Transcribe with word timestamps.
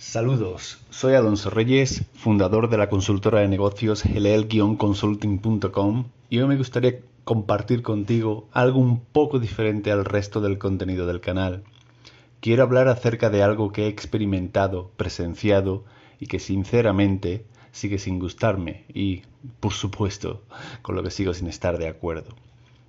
Saludos, 0.00 0.78
soy 0.90 1.14
Alonso 1.14 1.50
Reyes, 1.50 2.04
fundador 2.14 2.70
de 2.70 2.78
la 2.78 2.88
consultora 2.88 3.40
de 3.40 3.48
negocios 3.48 4.04
helel-consulting.com 4.06 6.04
y 6.30 6.38
hoy 6.38 6.46
me 6.46 6.56
gustaría 6.56 7.00
compartir 7.24 7.82
contigo 7.82 8.46
algo 8.52 8.78
un 8.78 9.00
poco 9.00 9.40
diferente 9.40 9.90
al 9.90 10.04
resto 10.04 10.40
del 10.40 10.56
contenido 10.56 11.04
del 11.04 11.20
canal. 11.20 11.64
Quiero 12.40 12.62
hablar 12.62 12.86
acerca 12.86 13.28
de 13.28 13.42
algo 13.42 13.72
que 13.72 13.86
he 13.86 13.88
experimentado, 13.88 14.92
presenciado 14.96 15.84
y 16.20 16.26
que 16.28 16.38
sinceramente 16.38 17.44
sigue 17.72 17.98
sin 17.98 18.20
gustarme 18.20 18.84
y, 18.94 19.22
por 19.58 19.72
supuesto, 19.72 20.44
con 20.80 20.94
lo 20.94 21.02
que 21.02 21.10
sigo 21.10 21.34
sin 21.34 21.48
estar 21.48 21.76
de 21.76 21.88
acuerdo. 21.88 22.36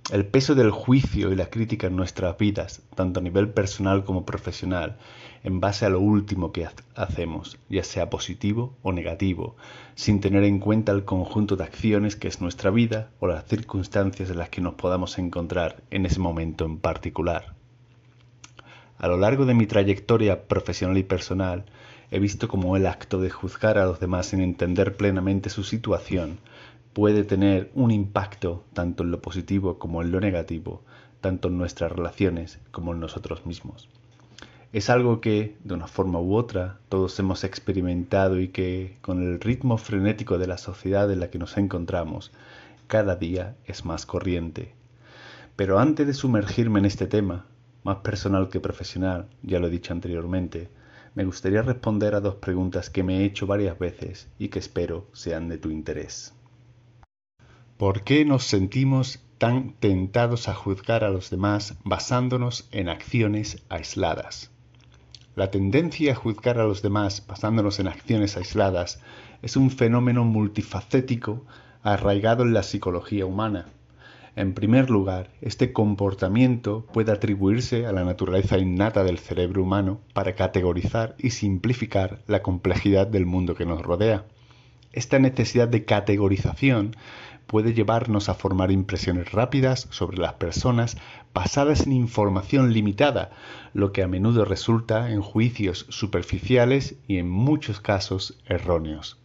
El 0.08 0.26
peso 0.26 0.56
del 0.56 0.72
juicio 0.72 1.30
y 1.30 1.36
la 1.36 1.50
crítica 1.50 1.86
en 1.86 1.94
nuestras 1.94 2.36
vidas, 2.36 2.82
tanto 2.96 3.20
a 3.20 3.22
nivel 3.22 3.50
personal 3.50 4.02
como 4.02 4.26
profesional, 4.26 4.96
en 5.44 5.60
base 5.60 5.86
a 5.86 5.88
lo 5.88 6.00
último 6.00 6.50
que 6.50 6.66
hacemos, 6.96 7.58
ya 7.68 7.84
sea 7.84 8.10
positivo 8.10 8.76
o 8.82 8.92
negativo, 8.92 9.54
sin 9.94 10.20
tener 10.20 10.42
en 10.42 10.58
cuenta 10.58 10.90
el 10.90 11.04
conjunto 11.04 11.54
de 11.54 11.62
acciones 11.62 12.16
que 12.16 12.26
es 12.26 12.40
nuestra 12.40 12.70
vida 12.70 13.10
o 13.20 13.28
las 13.28 13.44
circunstancias 13.44 14.30
en 14.30 14.38
las 14.38 14.48
que 14.48 14.60
nos 14.60 14.74
podamos 14.74 15.16
encontrar 15.16 15.82
en 15.92 16.06
ese 16.06 16.18
momento 16.18 16.64
en 16.64 16.78
particular. 16.78 17.54
A 18.98 19.06
lo 19.06 19.16
largo 19.16 19.46
de 19.46 19.54
mi 19.54 19.66
trayectoria 19.66 20.48
profesional 20.48 20.98
y 20.98 21.04
personal, 21.04 21.66
he 22.10 22.18
visto 22.18 22.48
cómo 22.48 22.76
el 22.76 22.86
acto 22.86 23.20
de 23.20 23.30
juzgar 23.30 23.78
a 23.78 23.86
los 23.86 24.00
demás 24.00 24.26
sin 24.26 24.40
entender 24.40 24.96
plenamente 24.96 25.50
su 25.50 25.62
situación 25.62 26.40
puede 26.92 27.24
tener 27.24 27.70
un 27.74 27.90
impacto 27.90 28.64
tanto 28.72 29.04
en 29.04 29.10
lo 29.10 29.22
positivo 29.22 29.78
como 29.78 30.02
en 30.02 30.10
lo 30.10 30.20
negativo, 30.20 30.82
tanto 31.20 31.48
en 31.48 31.58
nuestras 31.58 31.92
relaciones 31.92 32.58
como 32.70 32.92
en 32.92 33.00
nosotros 33.00 33.46
mismos. 33.46 33.88
Es 34.72 34.88
algo 34.88 35.20
que, 35.20 35.56
de 35.64 35.74
una 35.74 35.88
forma 35.88 36.20
u 36.20 36.34
otra, 36.34 36.78
todos 36.88 37.18
hemos 37.18 37.42
experimentado 37.42 38.38
y 38.38 38.48
que, 38.48 38.96
con 39.02 39.22
el 39.22 39.40
ritmo 39.40 39.78
frenético 39.78 40.38
de 40.38 40.46
la 40.46 40.58
sociedad 40.58 41.10
en 41.12 41.20
la 41.20 41.30
que 41.30 41.38
nos 41.40 41.56
encontramos, 41.56 42.30
cada 42.86 43.16
día 43.16 43.56
es 43.66 43.84
más 43.84 44.06
corriente. 44.06 44.74
Pero 45.56 45.78
antes 45.78 46.06
de 46.06 46.14
sumergirme 46.14 46.78
en 46.78 46.86
este 46.86 47.06
tema, 47.06 47.46
más 47.82 47.98
personal 47.98 48.48
que 48.48 48.60
profesional, 48.60 49.26
ya 49.42 49.58
lo 49.58 49.66
he 49.66 49.70
dicho 49.70 49.92
anteriormente, 49.92 50.68
me 51.14 51.24
gustaría 51.24 51.62
responder 51.62 52.14
a 52.14 52.20
dos 52.20 52.36
preguntas 52.36 52.90
que 52.90 53.02
me 53.02 53.18
he 53.18 53.24
hecho 53.24 53.46
varias 53.46 53.78
veces 53.78 54.28
y 54.38 54.48
que 54.48 54.60
espero 54.60 55.06
sean 55.12 55.48
de 55.48 55.58
tu 55.58 55.70
interés. 55.70 56.32
¿Por 57.80 58.02
qué 58.02 58.26
nos 58.26 58.44
sentimos 58.44 59.20
tan 59.38 59.72
tentados 59.72 60.48
a 60.48 60.54
juzgar 60.54 61.02
a 61.02 61.08
los 61.08 61.30
demás 61.30 61.78
basándonos 61.82 62.68
en 62.72 62.90
acciones 62.90 63.62
aisladas? 63.70 64.50
La 65.34 65.50
tendencia 65.50 66.12
a 66.12 66.14
juzgar 66.14 66.58
a 66.58 66.64
los 66.64 66.82
demás 66.82 67.24
basándonos 67.26 67.80
en 67.80 67.88
acciones 67.88 68.36
aisladas 68.36 69.00
es 69.40 69.56
un 69.56 69.70
fenómeno 69.70 70.26
multifacético 70.26 71.46
arraigado 71.82 72.42
en 72.42 72.52
la 72.52 72.64
psicología 72.64 73.24
humana. 73.24 73.64
En 74.36 74.52
primer 74.52 74.90
lugar, 74.90 75.30
este 75.40 75.72
comportamiento 75.72 76.84
puede 76.92 77.12
atribuirse 77.12 77.86
a 77.86 77.92
la 77.92 78.04
naturaleza 78.04 78.58
innata 78.58 79.04
del 79.04 79.18
cerebro 79.18 79.62
humano 79.62 80.02
para 80.12 80.34
categorizar 80.34 81.14
y 81.16 81.30
simplificar 81.30 82.20
la 82.26 82.42
complejidad 82.42 83.06
del 83.06 83.24
mundo 83.24 83.54
que 83.54 83.64
nos 83.64 83.80
rodea. 83.80 84.26
Esta 84.92 85.20
necesidad 85.20 85.68
de 85.68 85.84
categorización 85.84 86.96
puede 87.50 87.74
llevarnos 87.74 88.28
a 88.28 88.34
formar 88.34 88.70
impresiones 88.70 89.32
rápidas 89.32 89.88
sobre 89.90 90.18
las 90.18 90.34
personas 90.34 90.96
basadas 91.34 91.84
en 91.84 91.92
información 91.92 92.72
limitada, 92.72 93.32
lo 93.74 93.92
que 93.92 94.04
a 94.04 94.06
menudo 94.06 94.44
resulta 94.44 95.10
en 95.10 95.20
juicios 95.20 95.84
superficiales 95.88 96.94
y 97.08 97.18
en 97.18 97.28
muchos 97.28 97.80
casos 97.80 98.38
erróneos. 98.46 99.18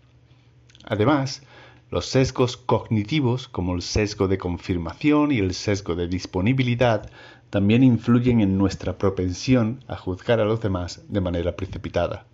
Además, 0.86 1.44
los 1.92 2.08
sesgos 2.08 2.58
cognitivos, 2.58 3.48
como 3.48 3.76
el 3.76 3.84
sesgo 3.84 4.28
de 4.28 4.40
confirmación 4.40 5.32
y 5.32 5.38
el 5.38 5.54
sesgo 5.54 5.94
de 5.94 6.08
disponibilidad, 6.08 7.12
también 7.52 7.84
influyen 7.84 8.42
en 8.42 8.58
nuestra 8.58 8.98
propensión 8.98 9.84
a 9.88 9.98
juzgar 9.98 10.40
a 10.40 10.46
los 10.46 10.62
demás 10.62 11.04
de 11.10 11.22
manera 11.22 11.56
precipitada. 11.56 12.26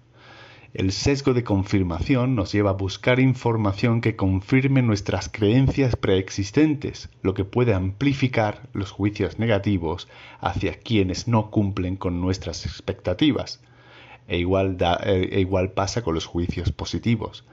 El 0.74 0.94
sesgo 0.94 1.34
de 1.34 1.44
confirmación 1.44 2.34
nos 2.36 2.54
lleva 2.54 2.70
a 2.70 2.74
buscar 2.74 3.20
información 3.20 4.00
que 4.00 4.16
confirme 4.16 4.82
nuestras 4.82 5.28
creencias 5.28 5.98
preexistentes, 5.98 7.10
lo 7.22 7.34
que 7.34 7.44
puede 7.44 7.74
amplificar 7.74 8.70
los 8.72 8.90
juicios 8.90 9.38
negativos 9.38 10.08
hacia 10.40 10.80
quienes 10.80 11.28
no 11.28 11.52
cumplen 11.52 11.98
con 11.98 12.22
nuestras 12.22 12.66
expectativas. 12.66 13.60
E 14.30 14.38
igual, 14.38 14.78
e, 15.04 15.42
e 15.42 15.68
pasa 15.68 16.04
con 16.04 16.16
los 16.16 16.26
juicios 16.26 16.72
positivos. 16.72 17.44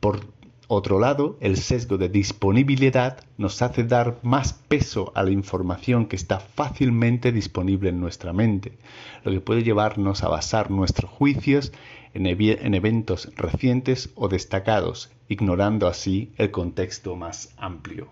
Por 0.00 0.26
otro 0.68 0.98
lado, 0.98 1.36
el 1.40 1.56
sesgo 1.56 1.96
de 1.96 2.08
disponibilidad 2.08 3.24
nos 3.38 3.62
hace 3.62 3.84
dar 3.84 4.18
más 4.22 4.52
peso 4.52 5.12
a 5.14 5.22
la 5.22 5.30
información 5.30 6.06
que 6.06 6.16
está 6.16 6.40
fácilmente 6.40 7.30
disponible 7.30 7.90
en 7.90 8.00
nuestra 8.00 8.32
mente, 8.32 8.78
lo 9.24 9.30
que 9.30 9.40
puede 9.40 9.62
llevarnos 9.62 10.24
a 10.24 10.28
basar 10.28 10.70
nuestros 10.70 11.10
juicios 11.10 11.72
en, 12.14 12.26
en, 12.26 12.74
eventos 12.74 13.30
recientes 13.36 14.10
o 14.16 14.28
destacados, 14.28 15.10
ignorando 15.28 15.86
así 15.86 16.32
el 16.36 16.50
contexto 16.50 17.14
más 17.14 17.54
amplio. 17.56 18.08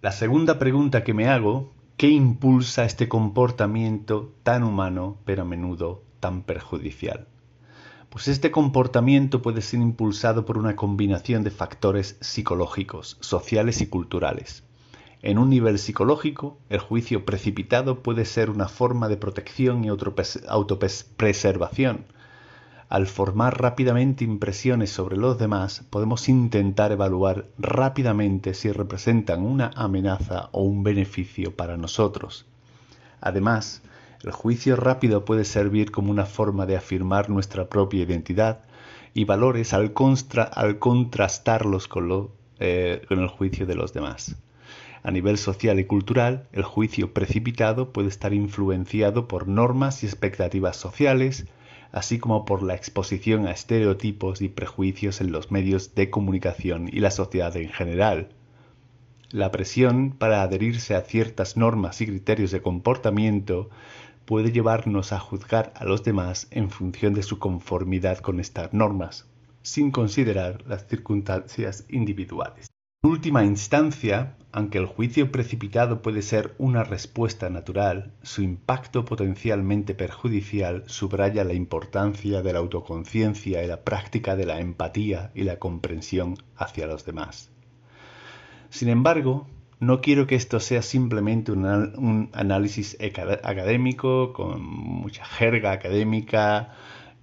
La 0.00 0.10
segunda 0.10 0.58
pregunta 0.58 1.04
que 1.04 1.14
me 1.14 1.28
hago, 1.28 1.72
¿qué 1.96 2.08
impulsa 2.08 2.84
este 2.84 3.08
comportamiento 3.08 4.34
tan 4.42 4.64
humano 4.64 5.18
pero 5.24 5.42
a 5.42 5.44
menudo 5.44 6.02
tan 6.18 6.42
perjudicial? 6.42 7.28
Pues 8.12 8.28
este 8.28 8.50
comportamiento 8.50 9.40
puede 9.40 9.62
ser 9.62 9.80
impulsado 9.80 10.44
por 10.44 10.58
una 10.58 10.76
combinación 10.76 11.44
de 11.44 11.50
factores 11.50 12.18
psicológicos, 12.20 13.16
sociales 13.20 13.80
y 13.80 13.86
culturales. 13.86 14.64
En 15.22 15.38
un 15.38 15.48
nivel 15.48 15.78
psicológico, 15.78 16.58
el 16.68 16.80
juicio 16.80 17.24
precipitado 17.24 18.02
puede 18.02 18.26
ser 18.26 18.50
una 18.50 18.68
forma 18.68 19.08
de 19.08 19.16
protección 19.16 19.82
y 19.82 19.88
autopreservación. 19.88 22.04
Al 22.90 23.06
formar 23.06 23.62
rápidamente 23.62 24.24
impresiones 24.24 24.90
sobre 24.90 25.16
los 25.16 25.38
demás, 25.38 25.82
podemos 25.88 26.28
intentar 26.28 26.92
evaluar 26.92 27.46
rápidamente 27.56 28.52
si 28.52 28.70
representan 28.72 29.42
una 29.42 29.70
amenaza 29.74 30.50
o 30.52 30.64
un 30.64 30.82
beneficio 30.82 31.56
para 31.56 31.78
nosotros. 31.78 32.44
Además, 33.22 33.80
el 34.24 34.30
juicio 34.30 34.76
rápido 34.76 35.24
puede 35.24 35.44
servir 35.44 35.90
como 35.90 36.10
una 36.10 36.26
forma 36.26 36.64
de 36.66 36.76
afirmar 36.76 37.28
nuestra 37.28 37.68
propia 37.68 38.02
identidad 38.02 38.60
y 39.14 39.24
valores 39.24 39.72
al, 39.74 39.92
contrastarlos 39.92 41.88
eh, 42.60 43.02
con, 43.08 43.18
el 43.18 43.28
juicio 43.28 43.66
de 43.66 43.74
los 43.74 43.92
demás. 43.92 44.36
A 45.02 45.10
nivel 45.10 45.36
social 45.38 45.80
y 45.80 45.84
cultural, 45.84 46.46
el 46.52 46.62
juicio 46.62 47.12
precipitado 47.12 47.92
puede 47.92 48.08
estar 48.08 48.32
influenciado 48.32 49.26
por 49.26 49.48
normas 49.48 50.04
y 50.04 50.06
expectativas 50.06 50.76
sociales, 50.76 51.46
así 51.90 52.18
como 52.20 52.44
por 52.44 52.62
la 52.62 52.74
exposición 52.74 53.48
a 53.48 53.50
estereotipos 53.50 54.40
y 54.40 54.48
prejuicios 54.48 55.20
en 55.20 55.32
los 55.32 55.50
medios 55.50 55.96
de 55.96 56.10
comunicación 56.10 56.88
y 56.90 57.00
la 57.00 57.10
sociedad 57.10 57.56
en 57.56 57.70
general. 57.70 58.28
La 59.30 59.50
presión 59.50 60.12
para 60.12 60.42
adherirse 60.42 60.94
a 60.94 61.00
ciertas 61.00 61.56
normas 61.56 62.00
y 62.00 62.06
criterios 62.06 62.52
de 62.52 62.62
comportamiento 62.62 63.70
puede 64.24 64.52
llevarnos 64.52 65.12
a 65.12 65.18
juzgar 65.18 65.72
a 65.76 65.84
los 65.84 66.04
demás 66.04 66.48
en 66.50 66.70
función 66.70 67.14
de 67.14 67.22
su 67.22 67.38
conformidad 67.38 68.18
con 68.18 68.40
estas 68.40 68.72
normas, 68.72 69.26
sin 69.62 69.90
considerar 69.90 70.62
las 70.66 70.86
circunstancias 70.86 71.84
individuales. 71.88 72.68
En 73.04 73.10
última 73.10 73.44
instancia, 73.44 74.36
aunque 74.52 74.78
el 74.78 74.86
juicio 74.86 75.32
precipitado 75.32 76.02
puede 76.02 76.22
ser 76.22 76.54
una 76.58 76.84
respuesta 76.84 77.50
natural, 77.50 78.12
su 78.22 78.42
impacto 78.42 79.04
potencialmente 79.04 79.94
perjudicial 79.94 80.84
subraya 80.86 81.42
la 81.42 81.54
importancia 81.54 82.42
de 82.42 82.52
la 82.52 82.60
autoconciencia 82.60 83.64
y 83.64 83.66
la 83.66 83.82
práctica 83.82 84.36
de 84.36 84.46
la 84.46 84.60
empatía 84.60 85.32
y 85.34 85.42
la 85.42 85.58
comprensión 85.58 86.36
hacia 86.56 86.86
los 86.86 87.04
demás. 87.04 87.50
Sin 88.70 88.88
embargo, 88.88 89.48
no 89.82 90.00
quiero 90.00 90.28
que 90.28 90.36
esto 90.36 90.60
sea 90.60 90.80
simplemente 90.80 91.50
un, 91.50 92.30
análisis 92.34 92.96
académico 93.42 94.32
con 94.32 94.62
mucha 94.62 95.24
jerga 95.24 95.72
académica 95.72 96.72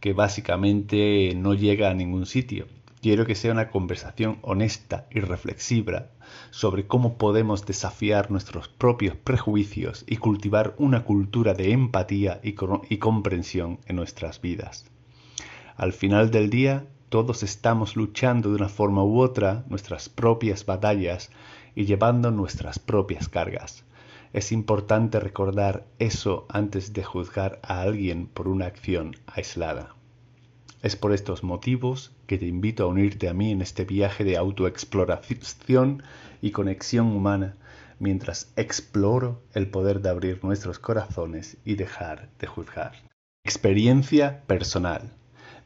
que 0.02 0.12
básicamente 0.12 1.34
no 1.38 1.54
llega 1.54 1.90
a 1.90 1.94
ningún 1.94 2.26
sitio. 2.26 2.68
Quiero 3.02 3.26
que 3.26 3.36
sea 3.36 3.54
una 3.54 3.70
conversación 3.70 4.40
honesta 4.42 5.08
y 5.10 5.22
reflexiva 5.22 6.08
sobre 6.50 6.86
cómo 6.86 7.18
podemos 7.18 7.66
desafiar 7.66 8.30
nuestros 8.30 8.68
propios 8.68 9.16
prejuicios 9.16 10.04
y 10.06 10.18
cultivar 10.18 10.76
una 10.78 11.06
cultura 11.06 11.54
de 11.54 11.72
empatía 11.72 12.42
y, 12.44 12.56
y 12.90 12.98
comprensión 12.98 13.80
en 13.86 13.96
nuestras 13.96 14.42
vidas. 14.42 14.86
Al 15.78 15.94
final 15.94 16.30
del 16.30 16.50
día, 16.50 16.88
todos 17.08 17.42
estamos 17.42 17.96
luchando 17.96 18.50
de 18.50 18.56
una 18.56 18.68
forma 18.68 19.02
u 19.02 19.22
otra 19.22 19.64
nuestras 19.70 20.10
propias 20.10 20.66
batallas 20.66 21.32
y 21.76 21.86
llevando 21.86 22.32
nuestras 22.32 22.80
propias 22.80 23.30
cargas. 23.30 23.86
Es 24.32 24.52
importante 24.52 25.20
recordar 25.20 25.86
eso 25.98 26.46
antes 26.50 26.94
de 26.94 27.04
juzgar 27.04 27.60
a 27.64 27.82
alguien 27.82 28.28
por 28.28 28.48
una 28.48 28.68
acción 28.68 29.16
aislada. 29.26 29.96
Es 30.82 30.96
por 30.96 31.12
estos 31.12 31.44
motivos 31.44 32.16
que 32.28 32.38
te 32.38 32.46
invito 32.46 32.84
a 32.84 32.88
unirte 32.88 33.28
a 33.28 33.34
mí 33.34 33.52
en 33.52 33.62
este 33.62 33.86
viaje 33.86 34.24
de 34.24 34.38
autoexploración 34.38 36.04
y 36.42 36.52
conexión 36.52 37.08
humana 37.08 37.56
mientras 38.00 38.52
exploro 38.56 39.42
el 39.54 39.68
poder 39.70 40.02
de 40.02 40.10
abrir 40.10 40.44
nuestros 40.44 40.80
corazones 40.80 41.58
y 41.66 41.76
dejar 41.76 42.30
de 42.40 42.48
juzgar. 42.48 42.94
Experiencia 43.44 44.44
personal. 44.48 45.12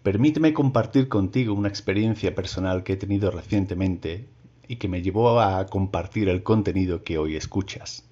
Permíteme 0.01 0.53
compartir 0.53 1.07
contigo 1.07 1.53
una 1.53 1.69
experiencia 1.69 2.35
personal 2.35 2.83
que 2.83 2.93
he 2.93 2.97
tenido 2.97 3.31
recientemente 3.31 4.29
y 4.73 4.77
que 4.77 4.87
me 4.87 5.03
llevó 5.03 5.39
a 5.39 5.67
compartir 5.67 6.29
el 6.29 6.41
contenido 6.41 7.03
que 7.03 7.19
hoy 7.19 7.35
escuchas. 7.35 8.09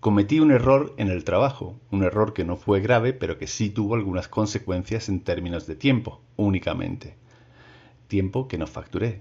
Cometí 0.00 0.40
un 0.40 0.50
error 0.50 0.94
en 0.96 1.08
el 1.08 1.24
trabajo, 1.24 1.78
un 1.90 2.02
error 2.04 2.32
que 2.32 2.46
no 2.46 2.56
fue 2.56 2.80
grave, 2.80 3.12
pero 3.12 3.36
que 3.36 3.46
sí 3.46 3.68
tuvo 3.68 3.96
algunas 3.96 4.26
consecuencias 4.26 5.10
en 5.10 5.20
términos 5.20 5.66
de 5.66 5.76
tiempo, 5.76 6.22
únicamente. 6.36 7.16
Tiempo 8.08 8.48
que 8.48 8.56
no 8.56 8.66
facturé, 8.66 9.20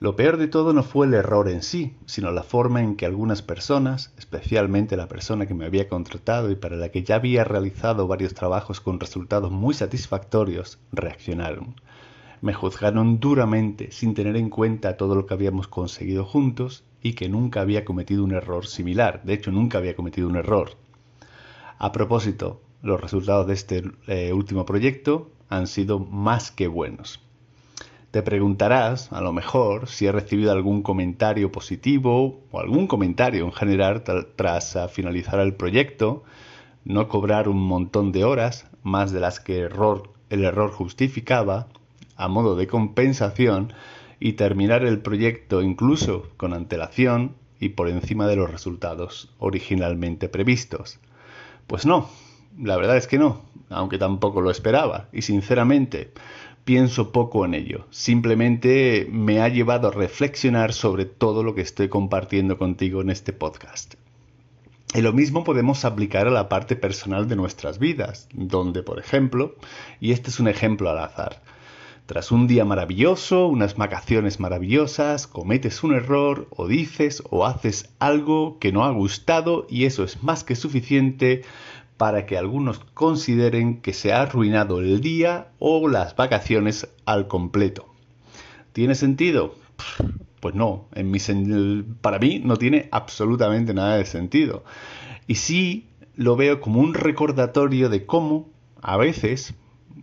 lo 0.00 0.16
peor 0.16 0.36
de 0.36 0.48
todo 0.48 0.72
no 0.72 0.82
fue 0.82 1.06
el 1.06 1.14
error 1.14 1.48
en 1.48 1.62
sí, 1.62 1.94
sino 2.06 2.32
la 2.32 2.42
forma 2.42 2.82
en 2.82 2.96
que 2.96 3.06
algunas 3.06 3.42
personas, 3.42 4.12
especialmente 4.18 4.96
la 4.96 5.06
persona 5.06 5.46
que 5.46 5.54
me 5.54 5.64
había 5.64 5.88
contratado 5.88 6.50
y 6.50 6.56
para 6.56 6.74
la 6.74 6.88
que 6.88 7.04
ya 7.04 7.14
había 7.14 7.44
realizado 7.44 8.08
varios 8.08 8.34
trabajos 8.34 8.80
con 8.80 8.98
resultados 8.98 9.52
muy 9.52 9.74
satisfactorios, 9.74 10.80
reaccionaron. 10.90 11.76
Me 12.44 12.52
juzgaron 12.52 13.20
duramente 13.20 13.90
sin 13.90 14.12
tener 14.12 14.36
en 14.36 14.50
cuenta 14.50 14.98
todo 14.98 15.14
lo 15.14 15.24
que 15.24 15.32
habíamos 15.32 15.66
conseguido 15.66 16.26
juntos 16.26 16.84
y 17.00 17.14
que 17.14 17.30
nunca 17.30 17.62
había 17.62 17.86
cometido 17.86 18.22
un 18.22 18.32
error 18.32 18.66
similar. 18.66 19.22
De 19.24 19.32
hecho, 19.32 19.50
nunca 19.50 19.78
había 19.78 19.96
cometido 19.96 20.28
un 20.28 20.36
error. 20.36 20.72
A 21.78 21.90
propósito, 21.90 22.60
los 22.82 23.00
resultados 23.00 23.46
de 23.46 23.54
este 23.54 23.82
eh, 24.08 24.34
último 24.34 24.66
proyecto 24.66 25.30
han 25.48 25.66
sido 25.66 25.98
más 25.98 26.50
que 26.50 26.66
buenos. 26.66 27.22
Te 28.10 28.20
preguntarás, 28.20 29.10
a 29.10 29.22
lo 29.22 29.32
mejor, 29.32 29.88
si 29.88 30.04
he 30.04 30.12
recibido 30.12 30.52
algún 30.52 30.82
comentario 30.82 31.50
positivo 31.50 32.42
o 32.50 32.60
algún 32.60 32.88
comentario 32.88 33.46
en 33.46 33.52
general 33.52 34.04
tras 34.36 34.76
finalizar 34.92 35.40
el 35.40 35.54
proyecto, 35.54 36.24
no 36.84 37.08
cobrar 37.08 37.48
un 37.48 37.66
montón 37.66 38.12
de 38.12 38.24
horas, 38.24 38.66
más 38.82 39.12
de 39.12 39.20
las 39.20 39.40
que 39.40 39.60
el 39.60 40.44
error 40.44 40.72
justificaba, 40.72 41.68
a 42.16 42.28
modo 42.28 42.56
de 42.56 42.66
compensación, 42.66 43.72
y 44.20 44.34
terminar 44.34 44.84
el 44.84 45.00
proyecto 45.00 45.60
incluso 45.60 46.30
con 46.36 46.54
antelación 46.54 47.34
y 47.60 47.70
por 47.70 47.88
encima 47.88 48.26
de 48.26 48.36
los 48.36 48.50
resultados 48.50 49.30
originalmente 49.38 50.28
previstos. 50.28 50.98
Pues 51.66 51.84
no, 51.84 52.08
la 52.58 52.76
verdad 52.76 52.96
es 52.96 53.06
que 53.06 53.18
no, 53.18 53.42
aunque 53.68 53.98
tampoco 53.98 54.40
lo 54.40 54.50
esperaba, 54.50 55.08
y 55.12 55.22
sinceramente, 55.22 56.12
pienso 56.64 57.12
poco 57.12 57.44
en 57.44 57.54
ello. 57.54 57.86
Simplemente 57.90 59.06
me 59.10 59.40
ha 59.40 59.48
llevado 59.48 59.88
a 59.88 59.92
reflexionar 59.92 60.72
sobre 60.72 61.04
todo 61.04 61.42
lo 61.42 61.54
que 61.54 61.60
estoy 61.60 61.88
compartiendo 61.88 62.58
contigo 62.58 63.00
en 63.00 63.10
este 63.10 63.32
podcast. 63.32 63.94
Y 64.94 65.02
lo 65.02 65.12
mismo 65.12 65.42
podemos 65.42 65.84
aplicar 65.84 66.28
a 66.28 66.30
la 66.30 66.48
parte 66.48 66.76
personal 66.76 67.28
de 67.28 67.36
nuestras 67.36 67.78
vidas, 67.78 68.28
donde, 68.32 68.82
por 68.82 68.98
ejemplo, 68.98 69.56
y 70.00 70.12
este 70.12 70.30
es 70.30 70.38
un 70.38 70.48
ejemplo 70.48 70.88
al 70.88 70.98
azar, 70.98 71.42
tras 72.06 72.32
un 72.32 72.46
día 72.46 72.66
maravilloso, 72.66 73.46
unas 73.46 73.76
vacaciones 73.76 74.38
maravillosas, 74.38 75.26
cometes 75.26 75.82
un 75.82 75.94
error 75.94 76.48
o 76.50 76.68
dices 76.68 77.22
o 77.30 77.46
haces 77.46 77.88
algo 77.98 78.58
que 78.58 78.72
no 78.72 78.84
ha 78.84 78.90
gustado 78.90 79.66
y 79.70 79.86
eso 79.86 80.04
es 80.04 80.22
más 80.22 80.44
que 80.44 80.54
suficiente 80.54 81.42
para 81.96 82.26
que 82.26 82.36
algunos 82.36 82.80
consideren 82.92 83.80
que 83.80 83.94
se 83.94 84.12
ha 84.12 84.22
arruinado 84.22 84.80
el 84.80 85.00
día 85.00 85.48
o 85.58 85.88
las 85.88 86.14
vacaciones 86.14 86.88
al 87.06 87.26
completo. 87.26 87.86
¿Tiene 88.74 88.96
sentido? 88.96 89.54
Pues 90.40 90.54
no, 90.54 90.88
en 90.94 91.10
mi 91.10 91.18
para 92.02 92.18
mí 92.18 92.38
no 92.44 92.58
tiene 92.58 92.88
absolutamente 92.92 93.72
nada 93.72 93.96
de 93.96 94.04
sentido. 94.04 94.62
Y 95.26 95.36
sí 95.36 95.88
lo 96.16 96.36
veo 96.36 96.60
como 96.60 96.80
un 96.80 96.92
recordatorio 96.92 97.88
de 97.88 98.04
cómo, 98.04 98.50
a 98.82 98.98
veces, 98.98 99.54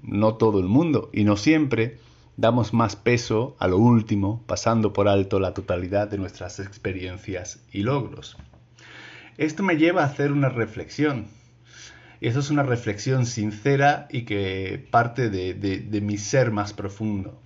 no 0.04 0.36
todo 0.36 0.60
el 0.60 0.68
mundo 0.68 1.10
y 1.14 1.24
no 1.24 1.38
siempre, 1.38 1.98
damos 2.38 2.74
más 2.74 2.96
peso 2.96 3.56
a 3.60 3.68
lo 3.68 3.78
último, 3.78 4.44
pasando 4.48 4.94
por 4.94 5.08
alto 5.08 5.40
la 5.40 5.54
totalidad 5.54 6.08
de 6.08 6.18
nuestras 6.18 6.60
experiencias 6.60 7.64
y 7.72 7.84
logros. 7.84 8.38
Esto 9.38 9.64
me 9.64 9.78
lleva 9.78 10.04
a 10.04 10.08
hacer 10.08 10.32
una 10.32 10.50
reflexión 10.50 11.28
y 12.22 12.28
eso 12.28 12.40
es 12.40 12.52
una 12.52 12.64
reflexión 12.64 13.26
sincera 13.26 14.08
y 14.12 14.24
que 14.24 14.88
parte 14.92 15.30
de, 15.30 16.02
mi 16.02 16.18
ser 16.18 16.52
más 16.52 16.72
profundo. 16.72 17.42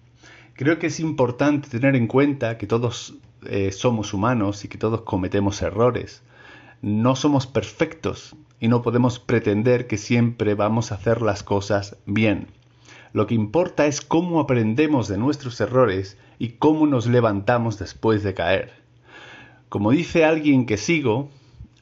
Creo 0.53 0.79
que 0.79 0.87
es 0.87 0.99
importante 0.99 1.69
tener 1.69 1.95
en 1.95 2.07
cuenta 2.07 2.57
que 2.57 2.67
todos 2.67 3.15
eh, 3.47 3.71
somos 3.71 4.13
humanos 4.13 4.65
y 4.65 4.67
que 4.67 4.77
todos 4.77 5.01
cometemos 5.01 5.61
errores. 5.61 6.23
No 6.81 7.15
somos 7.15 7.47
perfectos 7.47 8.35
y 8.59 8.67
no 8.67 8.81
podemos 8.81 9.19
pretender 9.19 9.87
que 9.87 9.97
siempre 9.97 10.55
vamos 10.55 10.91
a 10.91 10.95
hacer 10.95 11.21
las 11.21 11.43
cosas 11.43 11.97
bien. 12.05 12.47
Lo 13.13 13.27
que 13.27 13.35
importa 13.35 13.85
es 13.85 14.01
cómo 14.01 14.39
aprendemos 14.39 15.07
de 15.07 15.17
nuestros 15.17 15.61
errores 15.61 16.17
y 16.37 16.49
cómo 16.49 16.85
nos 16.87 17.07
levantamos 17.07 17.79
después 17.79 18.23
de 18.23 18.33
caer. 18.33 18.73
Como 19.69 19.91
dice 19.91 20.25
alguien 20.25 20.65
que 20.65 20.77
sigo, 20.77 21.29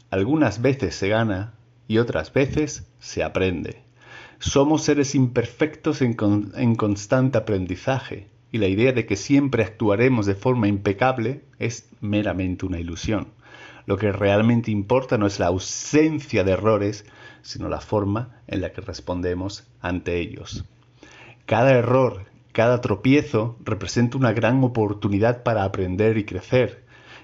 algunas 0.10 0.62
veces 0.62 0.96
se 0.96 1.10
gana 1.10 1.54
y 1.88 1.98
otras 1.98 2.32
veces 2.34 2.88
se 3.00 3.24
aprende. 3.24 3.82
Somos 4.40 4.84
seres 4.84 5.16
imperfectos 5.16 6.02
en, 6.02 6.76
constante 6.76 7.38
aprendizaje 7.38 8.28
y 8.52 8.58
la 8.58 8.68
idea 8.68 8.92
de 8.92 9.06
que 9.06 9.16
siempre 9.16 9.64
actuaremos 9.64 10.26
de 10.26 10.36
forma 10.36 10.68
impecable 10.68 11.44
es 11.60 11.90
meramente 12.02 12.66
una 12.66 12.80
ilusión. 12.80 13.30
Lo 13.86 13.98
que 13.98 14.12
realmente 14.12 14.72
importa 14.72 15.18
no 15.18 15.28
es 15.28 15.40
la 15.40 15.48
ausencia 15.48 16.44
de 16.44 16.52
errores, 16.52 17.06
sino 17.42 17.70
la 17.70 17.82
forma 17.82 18.42
en 18.48 18.62
la 18.62 18.72
que 18.72 18.82
respondemos 18.82 19.68
ante 19.82 20.20
ellos. 20.20 20.66
Cada 21.46 21.72
error, 21.72 22.26
cada 22.52 22.82
tropiezo 22.82 23.58
representa 23.64 24.18
una 24.18 24.32
gran 24.32 24.64
oportunidad 24.64 25.44
para 25.44 25.64
aprender 25.64 26.18
y 26.18 26.26
crecer, 26.26 26.84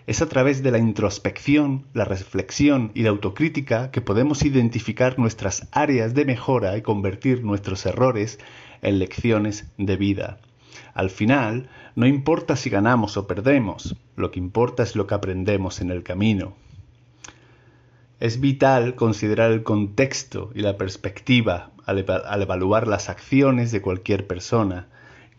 es 0.10 0.24
a 0.24 0.28
través 0.28 0.64
de 0.64 0.72
la 0.72 0.80
introspección, 0.80 1.86
la 1.94 2.04
reflexión 2.04 2.92
y 2.96 3.04
la 3.04 3.12
autocrítica 3.12 3.92
que 3.92 4.02
podemos 4.02 4.44
identificar 4.44 5.20
nuestras 5.20 5.68
áreas 5.72 6.16
de 6.16 6.26
mejora 6.26 6.76
y 6.78 6.82
convertir 6.82 7.44
nuestros 7.44 7.86
errores 7.86 8.40
en 8.82 8.98
lecciones 8.98 9.72
de 9.78 9.98
vida. 9.98 10.40
Al 10.94 11.10
final, 11.10 11.70
no 11.96 12.08
importa 12.08 12.56
si 12.56 12.70
ganamos 12.70 13.18
o 13.18 13.28
perdemos, 13.28 13.96
lo 14.16 14.32
que 14.32 14.40
importa 14.40 14.84
es 14.84 14.96
lo 14.96 15.08
que 15.08 15.16
aprendemos 15.16 15.82
en 15.82 15.92
el 15.92 16.04
camino. 16.04 16.56
Es 18.20 18.42
vital 18.42 18.96
considerar 18.96 19.52
el 19.52 19.64
contexto 19.64 20.52
y 20.54 20.62
la 20.62 20.78
perspectiva 20.78 21.72
al, 21.86 22.00
evaluar 22.42 22.88
las 22.88 23.10
acciones 23.10 23.72
de 23.72 23.82
cualquier 23.82 24.28
persona, 24.28 24.88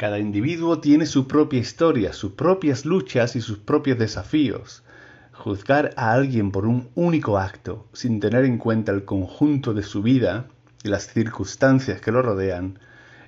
cada 0.00 0.19
individuo 0.19 0.80
tiene 0.80 1.04
su 1.04 1.28
propia 1.28 1.61
historia, 1.61 2.14
sus 2.14 2.33
propias 2.33 2.87
luchas 2.87 3.37
y 3.37 3.42
sus 3.42 3.59
propios 3.59 3.99
desafíos. 3.99 4.83
Juzgar 5.35 5.92
a 5.95 6.12
alguien 6.12 6.52
por 6.52 6.64
un 6.64 6.88
único 6.95 7.37
acto, 7.37 7.87
sin 7.92 8.19
tener 8.19 8.47
en 8.47 8.57
cuenta 8.57 8.92
el 8.92 9.04
conjunto 9.04 9.75
de 9.75 9.83
su 9.83 10.00
vida 10.02 10.47
y 10.83 10.88
las 10.88 11.09
circunstancias 11.09 12.00
que 12.00 12.12
lo 12.12 12.23
rodean, 12.23 12.78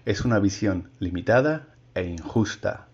es 0.07 0.25
una 0.25 0.38
visión 0.38 0.88
limitada 0.99 1.72
e 1.94 2.04
injusta. 2.04 2.87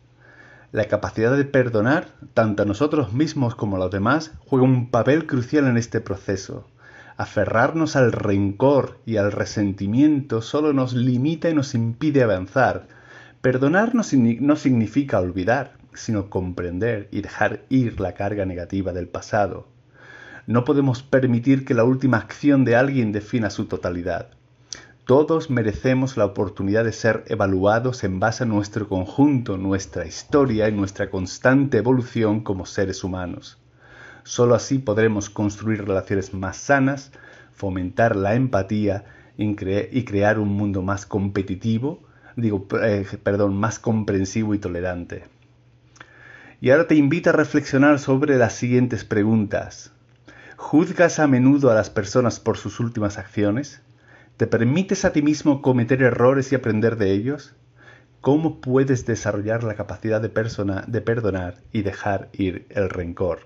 La 0.73 0.85
capacidad 0.87 1.37
de 1.37 1.45
perdonar, 1.45 2.09
tanto 2.35 2.63
a 2.63 2.67
nosotros 2.67 3.13
mismos 3.13 3.55
como 3.55 3.77
a 3.77 3.79
los 3.79 3.91
demás, 3.91 4.33
juega 4.47 4.65
un 4.65 4.91
papel 4.91 5.27
crucial 5.27 5.67
en 5.67 5.77
este 5.77 6.01
proceso. 6.01 6.67
Aferrarnos 7.17 7.97
al 7.97 8.13
rencor 8.13 8.99
y 9.07 9.17
al 9.17 9.33
resentimiento 9.33 10.43
solo 10.43 10.73
nos 10.73 10.93
limita 10.93 11.49
y 11.49 11.55
nos 11.55 11.75
impide 11.75 12.23
avanzar, 12.23 12.87
Perdonar 13.41 13.95
no, 13.95 14.03
significa 14.03 15.21
olvidar, 15.21 15.75
sino 15.95 16.29
comprender 16.29 17.09
y 17.13 17.21
dejar 17.21 17.63
ir 17.69 18.01
la 18.01 18.15
carga 18.15 18.45
negativa 18.47 18.93
del 18.93 19.07
pasado. 19.07 19.69
No 20.49 20.65
podemos 20.65 21.05
permitir 21.05 21.65
que 21.65 21.75
la 21.75 21.85
última 21.85 22.17
acción 22.17 22.65
de 22.65 22.75
alguien 22.75 23.13
defina 23.13 23.51
su 23.51 23.67
totalidad. 23.67 24.31
Todos 25.09 25.49
merecemos 25.49 26.19
la 26.19 26.27
oportunidad 26.27 26.85
de 26.85 26.93
ser 26.93 27.25
evaluados 27.29 28.05
en 28.05 28.21
base 28.21 28.45
a 28.45 28.47
nuestro 28.47 28.91
conjunto, 28.91 29.57
nuestra 29.57 30.05
historia 30.05 30.69
y 30.69 30.73
nuestra 30.73 31.09
constante 31.09 31.79
evolución 31.79 32.41
como 32.41 32.67
seres 32.67 33.03
humanos. 33.03 33.57
Solo 34.23 34.55
así 34.55 34.79
podremos 34.79 35.31
construir 35.31 35.87
relaciones 35.87 36.35
más 36.35 36.59
sanas, 36.59 37.11
fomentar 37.55 38.17
la 38.17 38.35
empatía 38.35 39.07
y, 39.39 39.55
crear 40.05 40.39
un 40.39 40.51
mundo 40.51 40.83
más 40.83 41.07
competitivo, 41.07 42.03
digo, 42.37 42.69
eh, 42.83 43.07
perdón, 43.23 43.57
más 43.57 43.79
comprensivo 43.79 44.53
y 44.53 44.59
tolerante. 44.59 45.25
Y 46.61 46.69
ahora 46.69 46.87
te 46.87 46.97
invito 46.97 47.31
a 47.31 47.33
reflexionar 47.33 47.99
sobre 47.99 48.37
las 48.37 48.53
siguientes 48.53 49.07
preguntas. 49.07 49.91
¿Juzgas 50.59 51.19
a 51.19 51.27
menudo 51.27 51.71
a 51.71 51.75
las 51.75 51.89
personas 51.89 52.41
por 52.41 52.59
sus 52.59 52.79
últimas 52.79 53.17
acciones? 53.17 53.81
¿Te 54.39 54.47
permites 54.47 55.05
a 55.05 55.13
ti 55.13 55.21
mismo 55.21 55.61
cometer 55.61 56.03
errores 56.03 56.51
y 56.53 56.55
aprender 56.55 56.97
de 56.97 57.13
ellos? 57.13 57.55
¿cómo 58.21 58.61
puedes 58.61 59.07
desarrollar 59.07 59.65
la 59.65 59.75
capacidad 59.75 60.21
de, 60.21 60.29
persona, 60.29 60.85
de 60.87 61.01
perdonar 61.01 61.57
y 61.73 61.83
dejar 61.83 62.29
ir 62.33 62.67
el 62.71 62.91
rencor? 62.91 63.41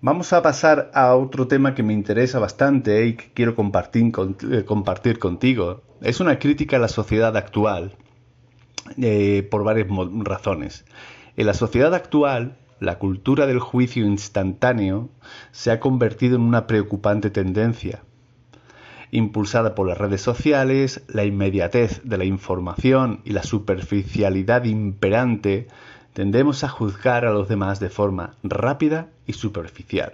Vamos 0.00 0.32
a 0.32 0.42
pasar 0.42 0.90
a 0.94 1.16
otro 1.16 1.48
tema 1.48 1.74
que 1.74 1.82
me 1.82 1.92
interesa 1.92 2.38
bastante 2.38 3.06
y 3.06 3.14
que 3.14 3.32
quiero 3.32 3.56
compartir, 3.56 4.12
eh, 4.50 4.64
compartir 4.64 5.18
contigo. 5.18 5.82
Es 6.00 6.20
una 6.20 6.38
crítica 6.38 6.76
a 6.76 6.80
la 6.80 6.88
sociedad 6.88 7.36
actual 7.36 7.96
eh, 8.96 9.46
por 9.50 9.64
varias 9.64 9.88
razones. 10.22 10.84
En 11.36 11.46
la 11.46 11.54
sociedad 11.54 11.94
actual, 11.94 12.56
la 12.78 12.98
cultura 12.98 13.46
del 13.46 13.58
juicio 13.58 14.06
instantáneo 14.06 15.08
se 15.50 15.72
ha 15.72 15.80
convertido 15.80 16.36
en 16.36 16.42
una 16.42 16.68
preocupante 16.68 17.30
tendencia. 17.30 18.02
Impulsada 19.10 19.74
por 19.74 19.88
las 19.88 19.96
redes 19.96 20.20
sociales, 20.20 21.02
la 21.08 21.24
inmediatez 21.24 22.02
de 22.04 22.18
la 22.18 22.24
información 22.24 23.20
y 23.24 23.30
la 23.30 23.42
superficialidad 23.42 24.64
imperante, 24.64 25.68
tendemos 26.12 26.62
a 26.62 26.68
juzgar 26.68 27.24
a 27.24 27.32
los 27.32 27.48
demás 27.48 27.80
de 27.80 27.88
forma 27.88 28.34
rápida 28.42 29.08
y 29.26 29.32
superficial. 29.32 30.12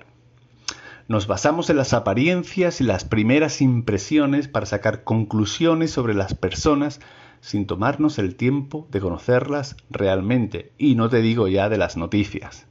Nos 1.08 1.26
basamos 1.26 1.68
en 1.70 1.76
las 1.76 1.92
apariencias 1.92 2.80
y 2.80 2.84
las 2.84 3.04
primeras 3.04 3.60
impresiones 3.60 4.48
para 4.48 4.64
sacar 4.64 5.02
conclusiones 5.02 5.90
sobre 5.90 6.14
las 6.14 6.34
personas 6.34 7.00
sin 7.40 7.66
tomarnos 7.66 8.18
el 8.18 8.36
tiempo 8.36 8.86
de 8.90 9.00
conocerlas 9.00 9.76
realmente, 9.90 10.72
y 10.78 10.94
no 10.94 11.10
te 11.10 11.20
digo 11.20 11.46
ya 11.48 11.68
de 11.68 11.76
las 11.76 11.96
noticias. 11.98 12.66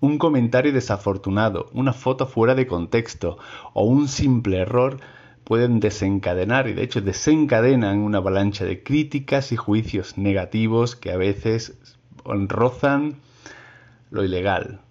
Un 0.00 0.18
comentario 0.18 0.72
desafortunado, 0.72 1.68
una 1.72 1.92
foto 1.92 2.26
fuera 2.26 2.56
de 2.56 2.66
contexto 2.66 3.38
o 3.74 3.84
un 3.84 4.08
simple 4.08 4.58
error 4.58 4.98
pueden 5.48 5.80
desencadenar 5.80 6.68
y 6.68 6.74
de 6.74 6.82
hecho 6.82 7.00
desencadenan 7.00 8.00
una 8.00 8.18
avalancha 8.18 8.66
de 8.66 8.82
críticas 8.82 9.50
y 9.50 9.56
juicios 9.56 10.18
negativos 10.18 10.94
que 10.94 11.10
a 11.10 11.16
veces 11.16 11.78
rozan 12.22 13.16
lo 14.10 14.24
ilegal, 14.24 14.82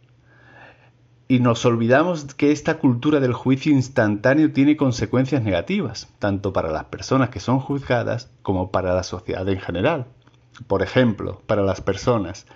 y 1.28 1.42
nos 1.42 1.64
olvidamos 1.64 2.34
que 2.34 2.52
esta 2.52 2.80
cultura 2.80 3.20
del 3.20 3.34
juicio 3.34 3.72
instantáneo 3.72 4.52
tiene 4.52 4.78
consecuencias 4.78 5.44
negativas, 5.44 6.08
tanto 6.18 6.54
para 6.54 6.72
las 6.72 6.86
personas 6.86 7.30
que 7.30 7.40
son 7.40 7.60
juzgadas 7.60 8.32
como 8.42 8.72
para 8.72 8.96
la 8.96 9.04
sociedad 9.04 9.48
en 9.48 9.60
general. 9.60 10.08
Por 10.66 10.82
ejemplo, 10.82 11.40
para 11.46 11.62
las 11.62 11.82
personas, 11.82 12.48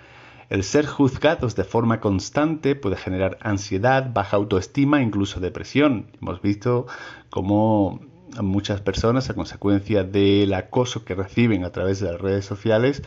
el 0.52 0.64
ser 0.64 0.84
juzgados 0.84 1.56
de 1.56 1.64
forma 1.64 1.98
constante 1.98 2.76
puede 2.76 2.96
generar 2.96 3.38
ansiedad, 3.40 4.12
baja 4.12 4.36
autoestima 4.36 5.00
e 5.00 5.02
incluso 5.02 5.40
depresión. 5.40 6.08
Hemos 6.20 6.42
visto 6.42 6.86
cómo 7.30 8.00
muchas 8.42 8.82
personas, 8.82 9.30
a 9.30 9.34
consecuencia 9.34 10.04
del 10.04 10.52
acoso 10.52 11.06
que 11.06 11.14
reciben 11.14 11.64
a 11.64 11.72
través 11.72 12.00
de 12.00 12.12
las 12.12 12.20
redes 12.20 12.44
sociales, 12.44 13.02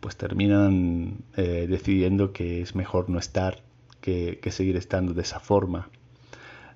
pues 0.00 0.16
terminan 0.16 1.18
eh, 1.36 1.68
decidiendo 1.70 2.32
que 2.32 2.62
es 2.62 2.74
mejor 2.74 3.08
no 3.08 3.20
estar 3.20 3.62
que, 4.00 4.40
seguir 4.50 4.76
estando 4.76 5.14
de 5.14 5.22
esa 5.22 5.38
forma. 5.38 5.90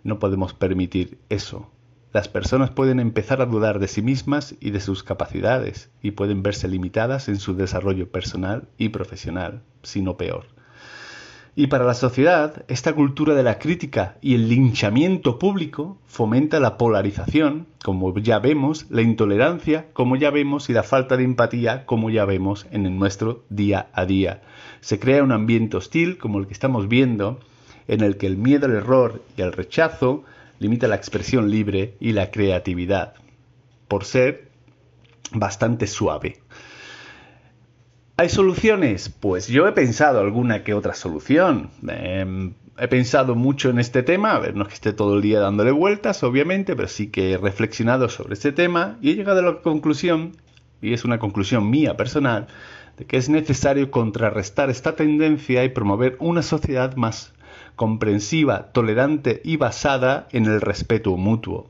No 0.05 0.21
podemos 0.21 0.55
permitir 0.55 1.19
eso. 1.31 1.69
Las 2.13 2.29
personas 2.29 2.71
pueden 2.71 3.01
empezar 3.01 3.41
a 3.41 3.47
dudar 3.47 3.79
de 3.79 3.89
sí 3.89 4.03
mismas 4.03 4.55
y 4.61 4.71
de 4.71 4.81
sus 4.81 5.03
capacidades 5.03 5.91
y 6.03 6.11
pueden 6.11 6.43
verse 6.43 6.69
limitadas 6.69 7.29
en 7.29 7.39
su 7.39 7.55
desarrollo 7.55 8.11
personal 8.11 8.69
y 8.77 8.91
profesional, 8.91 9.63
si 9.83 10.03
no 10.03 10.19
peor. 10.19 10.45
Y 11.55 11.69
para 11.69 11.85
la 11.85 11.95
sociedad, 11.95 12.65
esta 12.69 12.95
cultura 12.95 13.35
de 13.35 13.43
la 13.43 13.59
crítica 13.59 14.17
y 14.23 14.35
el 14.35 14.49
linchamiento 14.49 15.39
público 15.39 15.99
fomenta 16.07 16.61
la 16.61 16.79
polarización, 16.79 17.67
como 17.83 18.17
ya 18.19 18.39
vemos, 18.39 18.87
la 18.91 19.03
intolerancia, 19.03 19.87
como 19.93 20.17
ya 20.17 20.31
vemos, 20.31 20.71
y 20.71 20.73
la 20.73 20.83
falta 20.83 21.17
de 21.19 21.25
empatía, 21.25 21.85
como 21.85 22.09
ya 22.09 22.25
vemos 22.25 22.67
en 22.71 22.99
nuestro 22.99 23.45
día 23.51 23.89
a 23.93 24.07
día. 24.07 24.43
Se 24.81 24.99
crea 24.99 25.23
un 25.23 25.33
ambiente 25.33 25.77
hostil, 25.77 26.17
como 26.17 26.39
el 26.39 26.47
que 26.47 26.55
estamos 26.55 26.89
viendo, 26.89 27.39
en 27.87 28.01
el 28.01 28.17
que 28.17 28.27
el 28.27 28.39
miedo 28.39 28.67
al 28.67 28.73
error 28.73 29.23
y 29.37 29.43
al 29.43 29.53
rechazo 29.53 30.25
limita 30.63 30.89
la 30.89 30.97
expresión 30.97 31.51
libre 31.51 31.97
y 32.01 32.13
la 32.13 32.31
creatividad, 32.31 33.15
por 33.89 34.05
ser 34.05 34.49
bastante 35.33 35.87
suave. 35.87 36.39
¿Hay 38.17 38.29
soluciones? 38.29 39.09
Pues 39.09 39.49
yo 39.49 39.67
he 39.67 39.73
pensado 39.73 40.21
alguna 40.21 40.63
que 40.63 40.75
otra 40.75 40.95
solución. 40.95 41.71
Em, 41.89 42.55
he 42.79 42.87
pensado 42.87 43.35
mucho 43.35 43.71
en 43.71 43.81
este 43.81 44.05
tema, 44.05 44.33
a 44.33 44.39
ver, 44.39 44.55
no 44.55 44.63
es 44.63 44.69
que 44.69 44.75
esté 44.75 44.93
todo 44.93 45.17
el 45.17 45.23
día 45.23 45.41
dándole 45.41 45.73
vueltas, 45.73 46.23
obviamente, 46.23 46.77
pero 46.77 46.89
sí 46.89 47.09
que 47.09 47.33
he 47.33 47.39
reflexionado 47.39 48.09
sobre 48.09 48.35
este 48.35 48.53
tema 48.53 48.99
y 49.03 49.11
he 49.11 49.15
llegado 49.17 49.41
a 49.41 49.43
la 49.43 49.63
conclusión, 49.63 50.37
y 50.81 50.93
es 50.93 51.05
una 51.05 51.19
conclusión 51.19 51.69
mía 51.69 51.97
personal, 51.97 52.47
de 52.97 53.07
que 53.07 53.17
es 53.17 53.29
necesario 53.29 53.91
contrarrestar 53.91 54.71
esta 54.71 54.95
tendencia 54.95 55.65
y 55.65 55.71
promover 55.71 56.17
una 56.21 56.43
sociedad 56.43 56.95
más 56.95 57.33
comprensiva, 57.77 58.73
tolerante 58.73 59.41
y 59.45 59.57
basada 59.57 60.29
en 60.33 60.47
el 60.47 60.61
respeto 60.61 61.17
mutuo. 61.17 61.69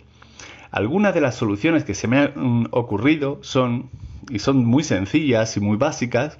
Algunas 0.70 1.14
de 1.14 1.20
las 1.20 1.34
soluciones 1.34 1.84
que 1.84 1.94
se 1.94 2.08
me 2.08 2.18
han 2.18 2.68
ocurrido 2.70 3.38
son 3.42 3.90
y 4.30 4.38
son 4.38 4.64
muy 4.64 4.84
sencillas 4.84 5.56
y 5.56 5.60
muy 5.60 5.76
básicas, 5.76 6.38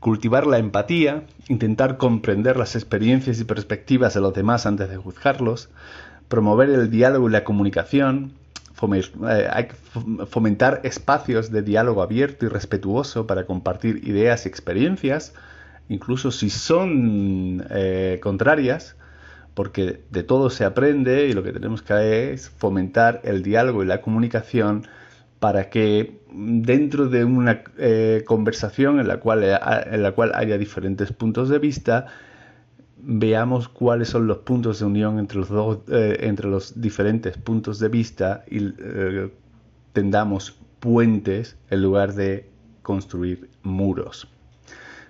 cultivar 0.00 0.46
la 0.46 0.58
empatía, 0.58 1.24
intentar 1.48 1.96
comprender 1.96 2.56
las 2.56 2.76
experiencias 2.76 3.40
y 3.40 3.44
perspectivas 3.44 4.14
de 4.14 4.20
los 4.20 4.34
demás 4.34 4.66
antes 4.66 4.90
de 4.90 4.96
juzgarlos, 4.96 5.70
promover 6.28 6.70
el 6.70 6.90
diálogo 6.90 7.28
y 7.28 7.32
la 7.32 7.44
comunicación, 7.44 8.32
eh, 9.28 9.68
fomentar 10.28 10.80
espacios 10.82 11.50
de 11.50 11.62
diálogo 11.62 12.02
abierto 12.02 12.46
y 12.46 12.48
respetuoso 12.48 13.26
para 13.26 13.46
compartir 13.46 14.06
ideas 14.08 14.44
y 14.44 14.48
experiencias, 14.48 15.34
incluso 15.88 16.30
si 16.32 16.50
son 16.50 17.64
eh, 17.70 18.18
contrarias, 18.22 18.96
porque 19.54 20.02
de 20.10 20.22
todo 20.22 20.50
se 20.50 20.64
aprende 20.64 21.26
y 21.26 21.32
lo 21.32 21.42
que 21.42 21.52
tenemos 21.52 21.82
que 21.82 21.92
hacer 21.92 22.30
es 22.30 22.48
fomentar 22.48 23.20
el 23.24 23.42
diálogo 23.42 23.82
y 23.82 23.86
la 23.86 24.00
comunicación 24.00 24.86
para 25.38 25.70
que 25.70 26.20
dentro 26.32 27.08
de 27.08 27.24
una 27.24 27.64
eh, 27.76 28.22
conversación 28.26 29.00
en 29.00 29.08
la, 29.08 29.18
cual, 29.18 29.42
eh, 29.42 29.58
en 29.90 30.02
la 30.02 30.12
cual 30.12 30.32
haya 30.34 30.56
diferentes 30.56 31.12
puntos 31.12 31.48
de 31.48 31.58
vista, 31.58 32.06
veamos 32.96 33.68
cuáles 33.68 34.08
son 34.08 34.28
los 34.28 34.38
puntos 34.38 34.78
de 34.78 34.86
unión 34.86 35.18
entre 35.18 35.38
los, 35.38 35.48
dos, 35.48 35.78
eh, 35.88 36.18
entre 36.20 36.48
los 36.48 36.80
diferentes 36.80 37.36
puntos 37.36 37.80
de 37.80 37.88
vista 37.88 38.44
y 38.48 38.72
tendamos 39.92 40.58
puentes 40.78 41.56
en 41.70 41.82
lugar 41.82 42.14
de 42.14 42.48
construir 42.82 43.50
muros. 43.62 44.28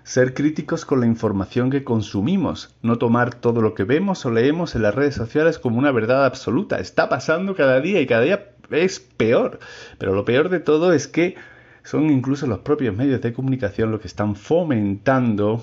Ser 0.04 0.35
críticos 0.35 0.85
con 0.85 1.00
la 1.00 1.06
información 1.06 1.71
que 1.71 1.85
consumimos, 1.85 2.75
no 2.82 2.99
tomar 2.99 3.35
todo 3.35 3.62
lo 3.62 3.75
que 3.75 3.85
vemos 3.85 4.26
o 4.26 4.30
leemos 4.30 4.75
en 4.75 4.82
las 4.82 4.94
redes 4.94 5.14
sociales 5.14 5.59
como 5.59 5.78
una 5.78 5.92
verdad 5.92 6.25
absoluta. 6.25 6.80
Está 6.80 7.09
pasando 7.09 7.54
cada 7.54 7.80
día 7.80 8.00
y 8.00 8.06
cada 8.06 8.23
día 8.23 8.52
es 8.71 8.99
peor. 8.99 9.61
Pero 9.99 10.14
lo 10.14 10.25
peor 10.25 10.49
de 10.49 10.61
todo 10.61 10.92
es 10.92 11.06
que 11.06 11.37
son 11.85 12.11
incluso 12.11 12.47
los 12.47 12.61
propios 12.61 12.97
medios 12.97 13.21
de 13.21 13.32
comunicación 13.32 13.90
los 13.90 14.00
que 14.00 14.09
están 14.09 14.35
fomentando 14.35 15.62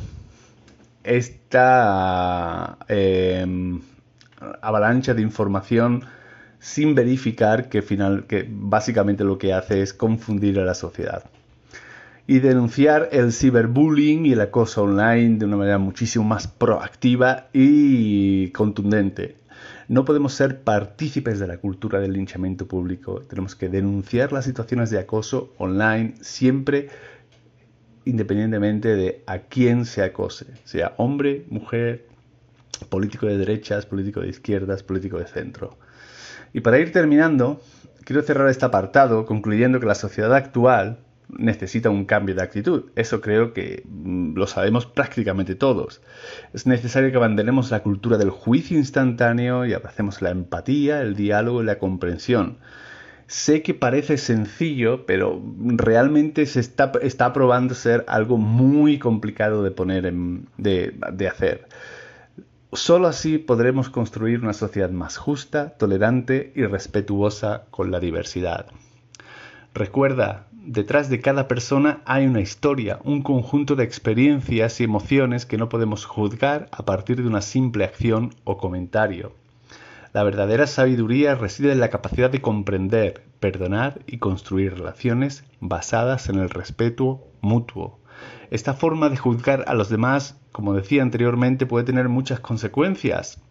esta 1.04 2.78
em, 2.88 3.82
avalancha 4.62 5.14
de 5.14 5.22
información 5.22 6.04
sin 6.60 6.94
verificar 6.94 7.70
que, 7.70 7.82
final, 7.82 8.26
que 8.26 8.48
básicamente 8.50 9.24
lo 9.24 9.38
que 9.38 9.54
hace 9.54 9.82
es 9.82 9.94
confundir 9.94 10.60
a 10.60 10.66
la 10.66 10.76
sociedad. 10.76 11.24
Y 12.30 12.42
denunciar 12.42 13.10
el 13.12 13.34
ciberbullying 13.34 14.28
y 14.28 14.34
el 14.34 14.42
acoso 14.42 14.84
online 14.84 15.40
de 15.40 15.46
una 15.46 15.58
manera 15.58 15.80
muchísimo 15.80 16.24
más 16.26 16.46
proactiva 16.46 17.48
y 17.54 18.52
contundente. 18.52 19.38
No 19.88 20.06
podemos 20.06 20.36
ser 20.36 20.62
partícipes 20.62 21.40
de 21.40 21.48
la 21.48 21.58
cultura 21.58 22.00
del 22.00 22.14
linchamiento 22.14 22.68
público. 22.68 23.22
Tenemos 23.22 23.56
que 23.56 23.68
denunciar 23.68 24.32
las 24.32 24.46
situaciones 24.46 24.92
de 24.92 25.00
acoso 25.00 25.56
online 25.58 26.14
siempre 26.22 26.90
independientemente 28.06 28.96
de 28.96 29.24
a 29.26 29.40
quién 29.40 29.86
se 29.86 30.04
acose, 30.04 30.46
sea 30.66 30.94
hombre, 30.98 31.48
mujer, 31.50 32.06
político 32.90 33.26
de 33.26 33.40
derechas, 33.40 33.88
político 33.88 34.20
de 34.20 34.30
izquierdas, 34.30 34.84
político 34.84 35.18
de 35.18 35.26
centro. 35.26 35.80
Y 36.54 36.62
para 36.62 36.78
ir 36.78 36.92
terminando, 36.92 37.60
quiero 38.06 38.22
cerrar 38.22 38.50
este 38.50 38.66
apartado 38.66 39.26
concluyendo 39.26 39.80
que 39.80 39.88
la 39.88 39.96
sociedad 39.96 40.36
actual 40.36 41.00
necesita 41.38 41.90
un 41.90 42.06
cambio 42.06 42.36
de 42.36 42.42
actitud. 42.42 42.86
Eso 42.96 43.22
creo 43.22 43.54
que 43.54 43.84
mm, 43.86 44.36
lo 44.36 44.48
sabemos 44.48 44.86
prácticamente 44.86 45.56
todos. 45.56 46.02
Es 46.54 46.66
necesario 46.66 47.12
que 47.12 47.18
abandonemos 47.18 47.72
la 47.72 47.84
cultura 47.84 48.18
del 48.18 48.30
juicio 48.30 48.78
instantáneo 48.78 49.66
y 49.66 49.74
abracemos 49.74 50.22
la 50.22 50.32
empatía, 50.32 51.02
el 51.02 51.16
diálogo 51.16 51.62
y 51.62 51.66
la 51.66 51.80
comprensión. 51.80 52.58
Sé 53.28 53.62
que 53.62 53.76
parece 53.76 54.18
sencillo, 54.18 55.06
pero 55.06 55.40
realmente 55.60 56.48
se 56.48 56.60
está, 56.60 56.92
está 57.02 57.32
probando 57.32 57.76
ser 57.76 58.04
algo 58.08 58.38
muy 58.38 58.98
complicado 58.98 59.62
de 59.62 59.70
poner 59.70 60.08
en, 60.08 60.48
de, 60.58 60.96
de 61.14 61.28
hacer. 61.28 61.68
Solo 62.74 63.08
así 63.08 63.38
podremos 63.38 63.90
construir 63.90 64.42
una 64.42 64.54
sociedad 64.54 64.90
más 64.90 65.18
justa, 65.18 65.76
tolerante 65.78 66.52
y 66.56 66.64
respetuosa 66.64 67.66
con 67.70 67.92
la 67.92 68.00
diversidad. 68.00 68.68
Recuerda, 69.74 70.48
detrás 70.66 71.10
de 71.10 71.20
cada 71.20 71.48
persona 71.48 72.02
hay 72.06 72.26
una 72.26 72.42
historia, 72.42 73.00
un 73.04 73.22
conjunto 73.22 73.76
de 73.76 73.84
experiencias 73.84 74.80
y 74.80 74.84
emociones 74.84 75.46
que 75.46 75.58
no 75.58 75.70
podemos 75.70 76.06
juzgar 76.06 76.68
a 76.72 76.84
partir 76.86 77.22
de 77.22 77.28
una 77.28 77.42
simple 77.42 77.86
acción 77.86 78.36
o 78.44 78.58
comentario. 78.58 79.34
La 80.14 80.24
verdadera 80.24 80.68
sabiduría 80.68 81.36
reside 81.36 81.72
en 81.72 81.80
la 81.80 81.90
capacidad 81.90 82.30
de 82.30 82.42
comprender, 82.42 83.24
perdonar 83.40 84.00
y 84.08 84.18
construir 84.18 84.74
relaciones 84.74 85.44
basadas 85.60 86.30
en 86.30 86.40
el 86.40 86.50
respeto 86.50 87.28
mutuo. 87.42 88.00
Esta 88.50 88.74
forma 88.74 89.10
de 89.10 89.18
juzgar 89.18 89.66
a 89.68 89.76
los 89.76 89.90
demás, 89.90 90.40
como 90.52 90.74
decía 90.74 91.04
anteriormente, 91.04 91.68
puede 91.68 91.86
tener 91.86 92.10
muchas 92.10 92.40
consecuencias. 92.40 93.42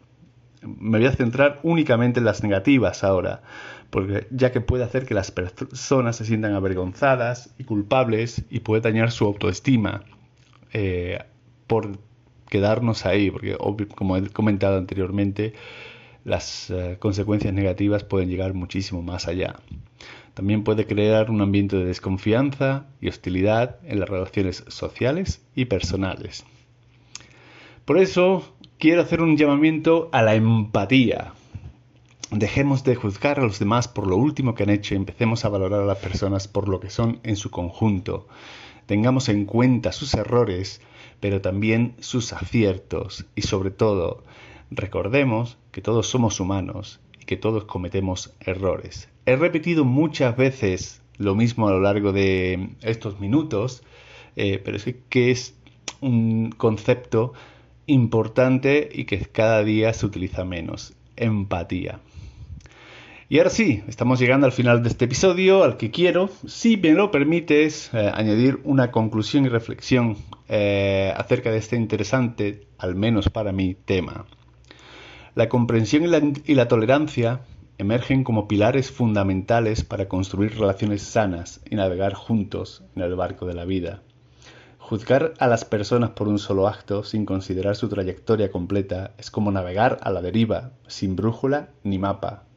Me 0.62 0.98
voy 0.98 1.06
a 1.06 1.12
centrar 1.12 1.60
únicamente 1.62 2.18
en 2.18 2.26
las 2.26 2.42
negativas 2.42 3.04
ahora, 3.04 3.42
porque 3.90 4.26
ya 4.30 4.52
que 4.52 4.60
puede 4.60 4.84
hacer 4.84 5.06
que 5.06 5.14
las 5.14 5.30
personas 5.30 6.16
se 6.16 6.24
sientan 6.24 6.54
avergonzadas 6.54 7.54
y 7.58 7.64
culpables 7.64 8.44
y 8.50 8.60
puede 8.60 8.82
dañar 8.82 9.10
su 9.10 9.24
autoestima 9.24 10.04
eh, 10.72 11.20
por 11.66 11.98
quedarnos 12.48 13.06
ahí, 13.06 13.30
porque 13.30 13.56
como 13.94 14.16
he 14.16 14.28
comentado 14.28 14.78
anteriormente, 14.78 15.54
las 16.24 16.70
eh, 16.70 16.96
consecuencias 16.98 17.54
negativas 17.54 18.04
pueden 18.04 18.28
llegar 18.28 18.54
muchísimo 18.54 19.02
más 19.02 19.28
allá. 19.28 19.56
También 20.34 20.62
puede 20.62 20.86
crear 20.86 21.30
un 21.30 21.40
ambiente 21.40 21.76
de 21.76 21.84
desconfianza 21.84 22.86
y 23.00 23.08
hostilidad 23.08 23.76
en 23.84 24.00
las 24.00 24.08
relaciones 24.08 24.64
sociales 24.68 25.44
y 25.54 25.64
personales. 25.64 26.44
Por 27.84 27.98
eso 27.98 28.54
quiero 28.78 29.02
hacer 29.02 29.20
un 29.20 29.36
llamamiento 29.36 30.10
a 30.12 30.22
la 30.22 30.34
empatía. 30.34 31.32
Dejemos 32.30 32.84
de 32.84 32.94
juzgar 32.94 33.40
a 33.40 33.42
los 33.42 33.58
demás 33.58 33.88
por 33.88 34.06
lo 34.06 34.16
último 34.16 34.54
que 34.54 34.62
han 34.62 34.68
hecho 34.68 34.92
y 34.92 34.98
empecemos 34.98 35.46
a 35.46 35.48
valorar 35.48 35.80
a 35.80 35.86
las 35.86 35.96
personas 35.96 36.46
por 36.46 36.68
lo 36.68 36.78
que 36.78 36.90
son 36.90 37.20
en 37.22 37.36
su 37.36 37.50
conjunto. 37.50 38.28
Tengamos 38.84 39.30
en 39.30 39.46
cuenta 39.46 39.92
sus 39.92 40.12
errores, 40.12 40.82
pero 41.20 41.40
también 41.40 41.94
sus 42.00 42.34
aciertos 42.34 43.24
y 43.34 43.42
sobre 43.42 43.70
todo 43.70 44.24
recordemos 44.70 45.56
que 45.72 45.80
todos 45.80 46.06
somos 46.06 46.38
humanos 46.38 47.00
y 47.18 47.24
que 47.24 47.38
todos 47.38 47.64
cometemos 47.64 48.34
errores. 48.40 49.08
He 49.24 49.36
repetido 49.36 49.86
muchas 49.86 50.36
veces 50.36 51.00
lo 51.16 51.34
mismo 51.34 51.66
a 51.66 51.72
lo 51.72 51.80
largo 51.80 52.12
de 52.12 52.70
estos 52.82 53.20
minutos, 53.20 53.82
eh, 54.36 54.60
pero 54.62 54.76
es 54.76 54.84
que 55.08 55.30
es 55.30 55.54
un 56.02 56.50
concepto 56.50 57.32
importante 57.86 58.86
y 58.92 59.06
que 59.06 59.18
cada 59.20 59.64
día 59.64 59.94
se 59.94 60.04
utiliza 60.04 60.44
menos. 60.44 60.92
Empatía. 61.16 62.00
Y 63.30 63.36
ahora 63.36 63.50
sí, 63.50 63.82
estamos 63.86 64.18
llegando 64.18 64.46
al 64.46 64.52
final 64.52 64.82
de 64.82 64.88
este 64.88 65.04
episodio, 65.04 65.62
al 65.62 65.76
que 65.76 65.90
quiero, 65.90 66.30
si 66.46 66.78
me 66.78 66.92
lo 66.92 67.10
permites, 67.10 67.90
eh, 67.92 68.10
añadir 68.14 68.58
una 68.64 68.90
conclusión 68.90 69.44
y 69.44 69.50
reflexión 69.50 70.16
eh, 70.48 71.12
acerca 71.14 71.50
de 71.50 71.58
este 71.58 71.76
interesante, 71.76 72.66
al 72.78 72.94
menos 72.94 73.28
para 73.28 73.52
mí, 73.52 73.76
tema. 73.84 74.24
La 75.34 75.50
comprensión 75.50 76.04
y 76.46 76.54
la, 76.54 76.68
tolerancia 76.68 77.42
emergen 77.76 78.24
como 78.24 78.48
pilares 78.48 78.90
fundamentales 78.90 79.84
para 79.84 80.08
construir 80.08 80.58
relaciones 80.58 81.02
sanas 81.02 81.60
y 81.68 81.76
navegar 81.76 82.14
juntos 82.14 82.82
en 82.96 83.02
el 83.02 83.14
barco 83.14 83.44
de 83.44 83.52
la 83.52 83.66
vida. 83.66 84.00
Juzgar 84.78 85.34
a 85.38 85.48
las 85.48 85.66
personas 85.66 86.10
por 86.10 86.28
un 86.28 86.38
solo 86.38 86.66
acto 86.66 87.04
sin 87.04 87.26
considerar 87.26 87.76
su 87.76 87.90
trayectoria 87.90 88.50
completa 88.50 89.12
es 89.18 89.30
como 89.30 89.52
navegar 89.52 89.98
a 90.00 90.10
la 90.10 90.22
deriva, 90.22 90.70
sin 90.86 91.14
brújula 91.14 91.68
ni 91.84 91.98
mapa. 91.98 92.47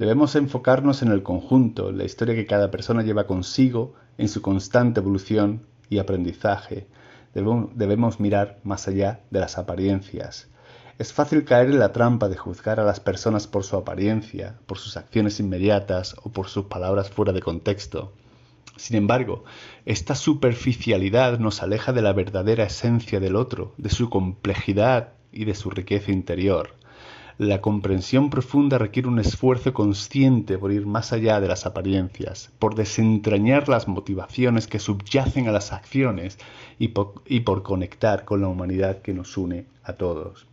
Debemos 0.00 0.34
enfocarnos 0.34 1.02
en 1.02 1.12
el 1.12 1.22
conjunto, 1.22 1.92
la 1.92 2.04
historia 2.04 2.34
que 2.34 2.46
cada 2.46 2.70
persona 2.70 3.02
lleva 3.02 3.26
consigo, 3.26 3.92
en 4.16 4.28
su 4.28 4.40
constante 4.40 5.00
evolución 5.00 5.66
y 5.90 5.98
aprendizaje. 5.98 6.86
Debemos, 7.34 8.18
mirar 8.18 8.60
más 8.64 8.88
allá 8.88 9.20
de 9.28 9.40
las 9.40 9.58
apariencias. 9.58 10.48
Es 10.98 11.12
fácil 11.12 11.44
caer 11.44 11.68
en 11.68 11.78
la 11.78 11.92
trampa 11.92 12.30
de 12.30 12.38
juzgar 12.38 12.80
a 12.80 12.84
las 12.84 12.98
personas 12.98 13.46
por 13.46 13.62
su 13.62 13.76
apariencia, 13.76 14.58
por 14.64 14.78
sus 14.78 14.96
acciones 14.96 15.38
inmediatas 15.38 16.16
o 16.22 16.32
por 16.32 16.48
sus 16.48 16.64
palabras 16.64 17.10
fuera 17.10 17.34
de 17.34 17.42
contexto. 17.42 18.14
Sin 18.78 18.96
embargo, 18.96 19.44
esta 19.84 20.14
superficialidad 20.14 21.38
nos 21.38 21.62
aleja 21.62 21.92
de 21.92 22.00
la 22.00 22.14
verdadera 22.14 22.64
esencia 22.64 23.20
del 23.20 23.36
otro, 23.36 23.74
de 23.76 23.90
su 23.90 24.08
complejidad 24.08 25.12
y 25.30 25.44
de 25.44 25.54
su 25.54 25.68
riqueza 25.68 26.10
interior. 26.10 26.79
La 27.40 27.62
comprensión 27.62 28.28
profunda 28.28 28.76
requiere 28.76 29.08
un 29.08 29.18
esfuerzo 29.18 29.72
consciente 29.72 30.58
por 30.58 30.72
ir 30.72 30.84
más 30.84 31.14
allá 31.14 31.40
de 31.40 31.48
las 31.48 31.64
apariencias, 31.64 32.50
por 32.58 32.74
desentrañar 32.74 33.66
las 33.66 33.88
motivaciones 33.88 34.66
que 34.66 34.78
subyacen 34.78 35.48
a 35.48 35.52
las 35.52 35.72
acciones 35.72 36.36
y 36.78 36.88
por, 36.88 37.62
conectar 37.62 38.26
con 38.26 38.42
la 38.42 38.48
humanidad 38.48 39.00
que 39.00 39.14
nos 39.14 39.38
une 39.38 39.64
a 39.84 39.94
todos. 39.94 40.46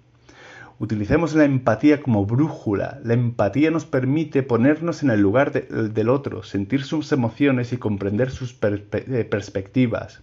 Utilicemos 0.80 1.36
la 1.36 1.44
empatía 1.44 2.02
como 2.02 2.26
brújula. 2.26 3.02
La 3.04 3.16
empatía 3.16 3.70
nos 3.70 3.84
permite 3.84 4.42
ponernos 4.42 5.04
en 5.04 5.10
el 5.10 5.20
lugar 5.20 5.52
del 5.52 6.08
otro, 6.08 6.42
sentir 6.44 6.86
sus 6.86 7.12
emociones 7.12 7.74
y 7.74 7.78
comprender 7.78 8.32
sus 8.32 8.58
eh, 8.62 9.28
perspectivas. 9.30 10.22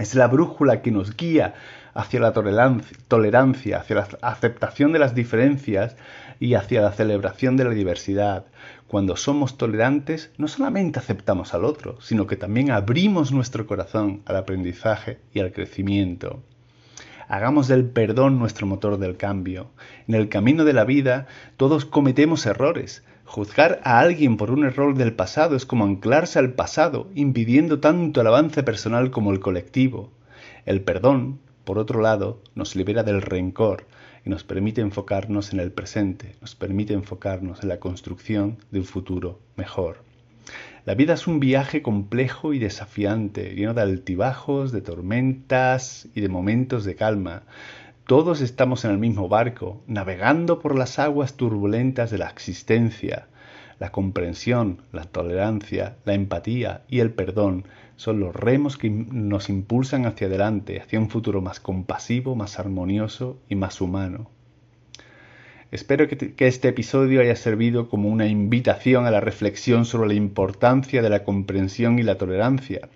Es 0.00 0.16
la 0.16 0.26
brújula 0.26 0.82
que 0.82 0.90
nos 0.90 1.16
guía 1.16 1.54
hacia 1.96 2.20
la 2.20 2.32
tolerancia, 2.32 3.78
hacia 3.78 3.96
la 3.96 4.08
aceptación 4.20 4.92
de 4.92 4.98
las 4.98 5.14
diferencias 5.14 5.96
y 6.38 6.54
hacia 6.54 6.82
la 6.82 6.92
celebración 6.92 7.56
de 7.56 7.64
la 7.64 7.70
diversidad. 7.70 8.44
Cuando 8.86 9.16
somos 9.16 9.56
tolerantes, 9.56 10.30
no 10.36 10.46
solamente 10.46 10.98
aceptamos 10.98 11.54
al 11.54 11.64
otro, 11.64 12.00
sino 12.00 12.26
que 12.26 12.36
también 12.36 12.70
abrimos 12.70 13.32
nuestro 13.32 13.66
corazón 13.66 14.20
al 14.26 14.36
aprendizaje 14.36 15.18
y 15.32 15.40
al 15.40 15.52
crecimiento. 15.52 16.42
Hagamos 17.28 17.66
del 17.66 17.86
perdón 17.86 18.38
nuestro 18.38 18.66
motor 18.66 18.98
del 18.98 19.16
cambio. 19.16 19.70
En 20.06 20.14
el 20.14 20.28
camino 20.28 20.64
de 20.64 20.74
la 20.74 20.84
vida 20.84 21.26
todos 21.56 21.84
cometemos 21.86 22.46
errores. 22.46 23.02
Juzgar 23.24 23.80
a 23.82 23.98
alguien 23.98 24.36
por 24.36 24.52
un 24.52 24.64
error 24.64 24.94
del 24.94 25.14
pasado 25.14 25.56
es 25.56 25.66
como 25.66 25.84
anclarse 25.84 26.38
al 26.38 26.52
pasado, 26.52 27.08
impidiendo 27.14 27.80
tanto 27.80 28.20
el 28.20 28.26
avance 28.28 28.62
personal 28.62 29.10
como 29.10 29.32
el 29.32 29.40
colectivo. 29.40 30.12
El 30.64 30.82
perdón, 30.82 31.40
por 31.66 31.80
otro 31.80 32.00
lado, 32.00 32.40
nos 32.54 32.76
libera 32.76 33.02
del 33.02 33.20
rencor 33.20 33.88
y 34.24 34.30
nos 34.30 34.44
permite 34.44 34.82
enfocarnos 34.82 35.52
en 35.52 35.58
el 35.58 35.72
presente, 35.72 36.36
nos 36.40 36.54
permite 36.54 36.94
enfocarnos 36.94 37.64
en 37.64 37.68
la 37.68 37.80
construcción 37.80 38.58
de 38.70 38.78
un 38.78 38.84
futuro 38.84 39.40
mejor. 39.56 40.04
La 40.84 40.94
vida 40.94 41.14
es 41.14 41.26
un 41.26 41.40
viaje 41.40 41.82
complejo 41.82 42.52
y 42.52 42.60
desafiante, 42.60 43.56
lleno 43.56 43.74
de 43.74 43.82
altibajos, 43.82 44.70
de 44.70 44.80
tormentas 44.80 46.06
y 46.14 46.20
de 46.20 46.28
momentos 46.28 46.84
de 46.84 46.94
calma. 46.94 47.42
Todos 48.06 48.42
estamos 48.42 48.84
en 48.84 48.92
el 48.92 48.98
mismo 48.98 49.28
barco, 49.28 49.82
navegando 49.88 50.60
por 50.60 50.78
las 50.78 51.00
aguas 51.00 51.34
turbulentas 51.34 52.12
de 52.12 52.18
la 52.18 52.28
existencia. 52.28 53.26
La 53.80 53.90
comprensión, 53.90 54.82
la 54.92 55.02
tolerancia, 55.02 55.96
la 56.04 56.14
empatía 56.14 56.82
y 56.88 57.00
el 57.00 57.10
perdón 57.10 57.64
son 57.96 58.20
los 58.20 58.34
remos 58.34 58.76
que 58.76 58.90
nos 58.90 59.48
impulsan 59.48 60.06
hacia 60.06 60.26
adelante, 60.26 60.80
hacia 60.80 61.00
un 61.00 61.10
futuro 61.10 61.40
más 61.40 61.60
compasivo, 61.60 62.34
más 62.34 62.58
armonioso 62.58 63.38
y 63.48 63.54
más 63.54 63.80
humano. 63.80 64.30
Espero 65.72 66.06
que, 66.06 66.34
este 66.38 66.68
episodio 66.68 67.20
haya 67.20 67.34
servido 67.34 67.88
como 67.88 68.08
una 68.08 68.26
invitación 68.26 69.04
a 69.06 69.10
la 69.10 69.20
reflexión 69.20 69.84
sobre 69.84 70.08
la 70.08 70.14
importancia 70.14 71.02
de 71.02 71.10
la 71.10 71.24
comprensión 71.24 71.98
y 71.98 72.02
la 72.02 72.18
tolerancia. 72.18 72.88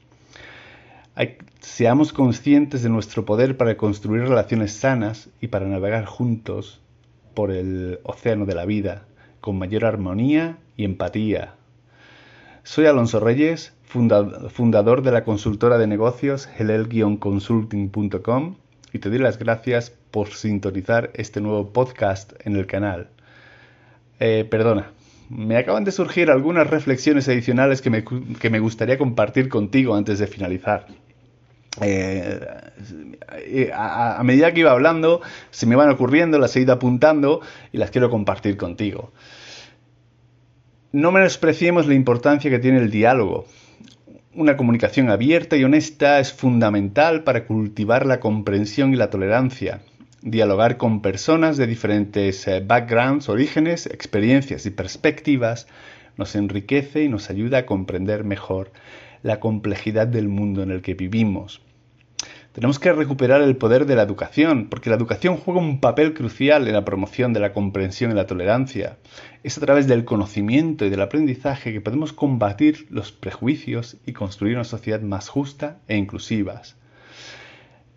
seamos 1.58 2.12
conscientes 2.12 2.82
de 2.82 2.88
nuestro 2.88 3.24
poder 3.24 3.56
para 3.56 3.76
construir 3.76 4.22
relaciones 4.22 4.72
sanas 4.72 5.28
y 5.40 5.48
para 5.48 5.66
navegar 5.66 6.04
juntos 6.04 6.80
por 7.34 7.50
el 7.50 7.98
océano 8.04 8.46
de 8.46 8.54
la 8.54 8.64
vida 8.64 9.04
con 9.40 9.58
mayor 9.58 9.84
armonía 9.84 10.58
y 10.76 10.84
empatía. 10.84 11.54
Soy 12.62 12.86
Alonso 12.86 13.20
Reyes, 13.20 13.72
fundador 13.90 15.02
de 15.02 15.10
la 15.10 15.24
consultora 15.24 15.76
de 15.76 15.86
negocios 15.86 16.48
helel-consulting.com 16.58 18.54
y 18.92 18.98
te 18.98 19.10
doy 19.10 19.18
las 19.18 19.38
gracias 19.38 19.90
por 20.10 20.28
sintonizar 20.28 21.10
este 21.14 21.40
nuevo 21.40 21.72
podcast 21.72 22.32
en 22.44 22.56
el 22.56 22.66
canal. 22.66 23.08
Eh, 24.18 24.46
perdona, 24.48 24.92
me 25.28 25.56
acaban 25.56 25.84
de 25.84 25.92
surgir 25.92 26.30
algunas 26.30 26.68
reflexiones 26.68 27.28
adicionales 27.28 27.82
que 27.82 27.90
me, 27.90 28.58
gustaría 28.60 28.98
compartir 28.98 29.48
contigo 29.48 29.94
antes 29.94 30.18
de 30.18 30.26
finalizar. 30.26 30.86
Eh, 31.80 32.40
a, 33.72 34.20
medida 34.24 34.52
que 34.52 34.60
iba 34.60 34.72
hablando, 34.72 35.20
se 35.50 35.66
me 35.66 35.76
van 35.76 35.88
ocurriendo, 35.90 36.38
las 36.38 36.54
he 36.56 36.60
ido 36.60 36.72
apuntando 36.72 37.40
y 37.72 37.78
las 37.78 37.90
quiero 37.90 38.10
compartir 38.10 38.56
contigo. 38.56 39.12
No 40.92 41.12
menospreciemos 41.12 41.86
la 41.86 41.94
importancia 41.94 42.50
que 42.50 42.58
tiene 42.58 42.78
el 42.78 42.90
diálogo. 42.90 43.46
Una 44.32 44.56
comunicación 44.56 45.10
abierta 45.10 45.56
y 45.56 45.64
honesta 45.64 46.20
es 46.20 46.32
fundamental 46.32 47.24
para 47.24 47.46
cultivar 47.46 48.06
la 48.06 48.20
comprensión 48.20 48.92
y 48.92 48.96
la 48.96 49.10
tolerancia. 49.10 49.80
Dialogar 50.22 50.76
con 50.76 51.02
personas 51.02 51.56
de 51.56 51.66
diferentes 51.66 52.46
eh, 52.46 52.62
backgrounds, 52.64 53.28
orígenes, 53.28 53.86
experiencias 53.86 54.66
y 54.66 54.70
perspectivas 54.70 55.66
nos 56.16 56.36
enriquece 56.36 57.02
y 57.02 57.08
nos 57.08 57.28
ayuda 57.28 57.58
a 57.58 57.66
comprender 57.66 58.22
mejor 58.22 58.70
la 59.24 59.40
complejidad 59.40 60.06
del 60.06 60.28
mundo 60.28 60.62
en 60.62 60.70
el 60.70 60.80
que 60.80 60.94
vivimos. 60.94 61.60
Tenemos 62.52 62.78
que 62.78 62.92
recuperar 62.92 63.42
el 63.42 63.56
poder 63.56 63.86
de 63.86 63.94
la 63.94 64.02
educación, 64.02 64.68
porque 64.68 64.90
la 64.90 64.96
educación 64.96 65.36
juega 65.36 65.60
un 65.60 65.80
papel 65.80 66.14
crucial 66.14 66.66
en 66.66 66.74
la 66.74 66.84
promoción 66.84 67.32
de 67.32 67.40
la 67.40 67.52
comprensión 67.52 68.10
y 68.10 68.14
la 68.14 68.26
tolerancia. 68.26 68.98
Es 69.44 69.56
a 69.56 69.60
través 69.60 69.86
del 69.86 70.04
conocimiento 70.04 70.84
y 70.84 70.90
del 70.90 71.00
aprendizaje 71.00 71.72
que 71.72 71.80
podemos 71.80 72.12
combatir 72.12 72.86
los 72.90 73.12
prejuicios 73.12 73.98
y 74.04 74.12
construir 74.12 74.56
una 74.56 74.64
sociedad 74.64 75.00
más 75.00 75.28
justa 75.28 75.78
e 75.86 75.96
inclusiva 75.96 76.62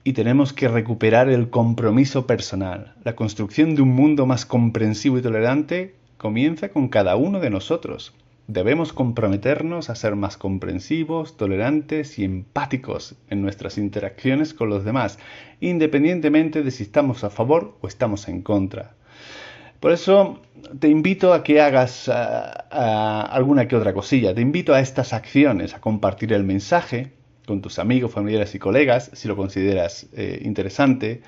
y 0.03 0.13
tenemos 0.13 0.51
que 0.51 0.67
recuperar 0.67 1.29
el 1.29 1.49
compromiso 1.49 2.27
personal. 2.27 2.93
La 3.03 3.15
construcción 3.15 3.75
de 3.75 3.81
un 3.81 3.89
mundo 3.89 4.25
más 4.25 4.45
comprensivo 4.45 5.17
y 5.17 5.21
tolerante 5.21 5.95
comienza 6.17 6.69
con 6.69 6.89
cada 6.89 7.15
uno 7.15 7.39
de 7.39 7.49
nosotros. 7.49 8.13
Debemos 8.47 8.91
comprometernos 8.91 9.89
a 9.89 9.95
ser 9.95 10.17
más 10.17 10.35
comprensivos, 10.35 11.37
tolerantes 11.37 12.19
y 12.19 12.25
empáticos 12.25 13.15
en 13.29 13.41
nuestras 13.41 13.77
interacciones 13.77 14.53
con 14.53 14.69
los 14.69 14.83
demás, 14.83 15.17
independientemente 15.61 16.61
de 16.61 16.71
si 16.71 16.83
estamos 16.83 17.23
a 17.23 17.29
favor 17.29 17.77
o 17.79 17.87
estamos 17.87 18.27
en 18.27 18.41
contra. 18.41 18.95
Por 19.79 19.93
eso 19.93 20.41
te 20.79 20.89
invito 20.89 21.33
a 21.33 21.43
que 21.43 21.61
hagas 21.61 22.09
ah, 22.09 22.65
ah, 22.69 23.29
alguna 23.31 23.67
que 23.67 23.75
otra 23.75 23.93
cosilla. 23.93 24.35
Te 24.35 24.41
invito 24.41 24.73
a 24.73 24.81
estas 24.81 25.13
acciones, 25.13 25.73
a 25.73 25.81
compartir 25.81 26.33
el 26.33 26.43
mensaje, 26.43 27.11
con 27.45 27.61
tus 27.61 27.79
amigos, 27.79 28.11
familiares 28.11 28.55
y 28.55 28.59
colegas, 28.59 29.11
si 29.13 29.27
lo 29.27 29.35
consideras 29.35 30.07
eh, 30.13 30.41
interesante, 30.43 31.21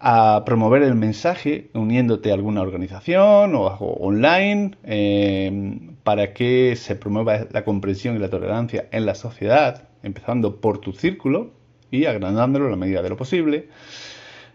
a 0.00 0.44
promover 0.46 0.82
el 0.82 0.94
mensaje 0.94 1.70
uniéndote 1.74 2.30
a 2.30 2.34
alguna 2.34 2.62
organización 2.62 3.54
o, 3.54 3.66
online 3.66 4.76
eh, 4.84 5.80
para 6.04 6.32
que 6.32 6.76
se 6.76 6.94
promueva 6.94 7.46
la 7.50 7.64
comprensión 7.64 8.16
y 8.16 8.20
la 8.20 8.30
tolerancia 8.30 8.88
en 8.92 9.06
la 9.06 9.14
sociedad, 9.14 9.88
empezando 10.02 10.60
por 10.60 10.78
tu 10.78 10.92
círculo 10.92 11.50
y 11.90 12.04
agrandándolo 12.04 12.66
a 12.66 12.70
la 12.70 12.76
medida 12.76 13.02
de 13.02 13.08
lo 13.08 13.16
posible. 13.16 13.68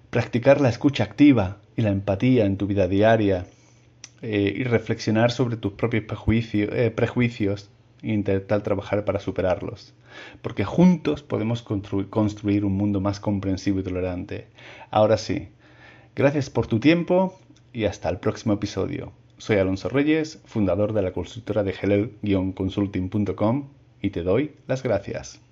Practicar 0.09 0.61
la 0.61 0.69
escucha 0.69 1.03
activa 1.03 1.57
y 1.75 1.81
la 1.81 1.89
empatía 1.89 2.45
en 2.45 2.57
tu 2.57 2.67
vida 2.67 2.87
diaria 2.87 3.45
eh, 4.21 4.53
y 4.55 4.63
reflexionar 4.63 5.31
sobre 5.31 5.57
tus 5.57 5.73
propios 5.73 6.05
prejuicios 6.05 7.69
e 8.01 8.13
intentar 8.13 8.61
trabajar 8.61 9.03
para 9.03 9.19
superarlos. 9.19 9.93
Porque 10.41 10.65
juntos 10.65 11.23
podemos 11.23 11.61
construir 11.61 12.65
un 12.65 12.73
mundo 12.73 13.01
más 13.01 13.19
comprensivo 13.19 13.79
y 13.79 13.83
tolerante. 13.83 14.47
Ahora 14.91 15.17
sí, 15.17 15.49
gracias 16.15 16.49
por 16.49 16.67
tu 16.67 16.79
tiempo 16.79 17.37
y 17.73 17.85
hasta 17.85 18.09
el 18.09 18.19
próximo 18.19 18.53
episodio. 18.53 19.11
Soy 19.37 19.57
Alonso 19.57 19.89
Reyes, 19.89 20.39
fundador 20.45 20.93
de 20.93 21.01
la 21.01 21.11
consultora 21.11 21.63
de 21.63 21.73
helel-consulting.com 21.81 23.69
y 24.01 24.09
te 24.11 24.23
doy 24.23 24.51
las 24.67 24.83
gracias. 24.83 25.42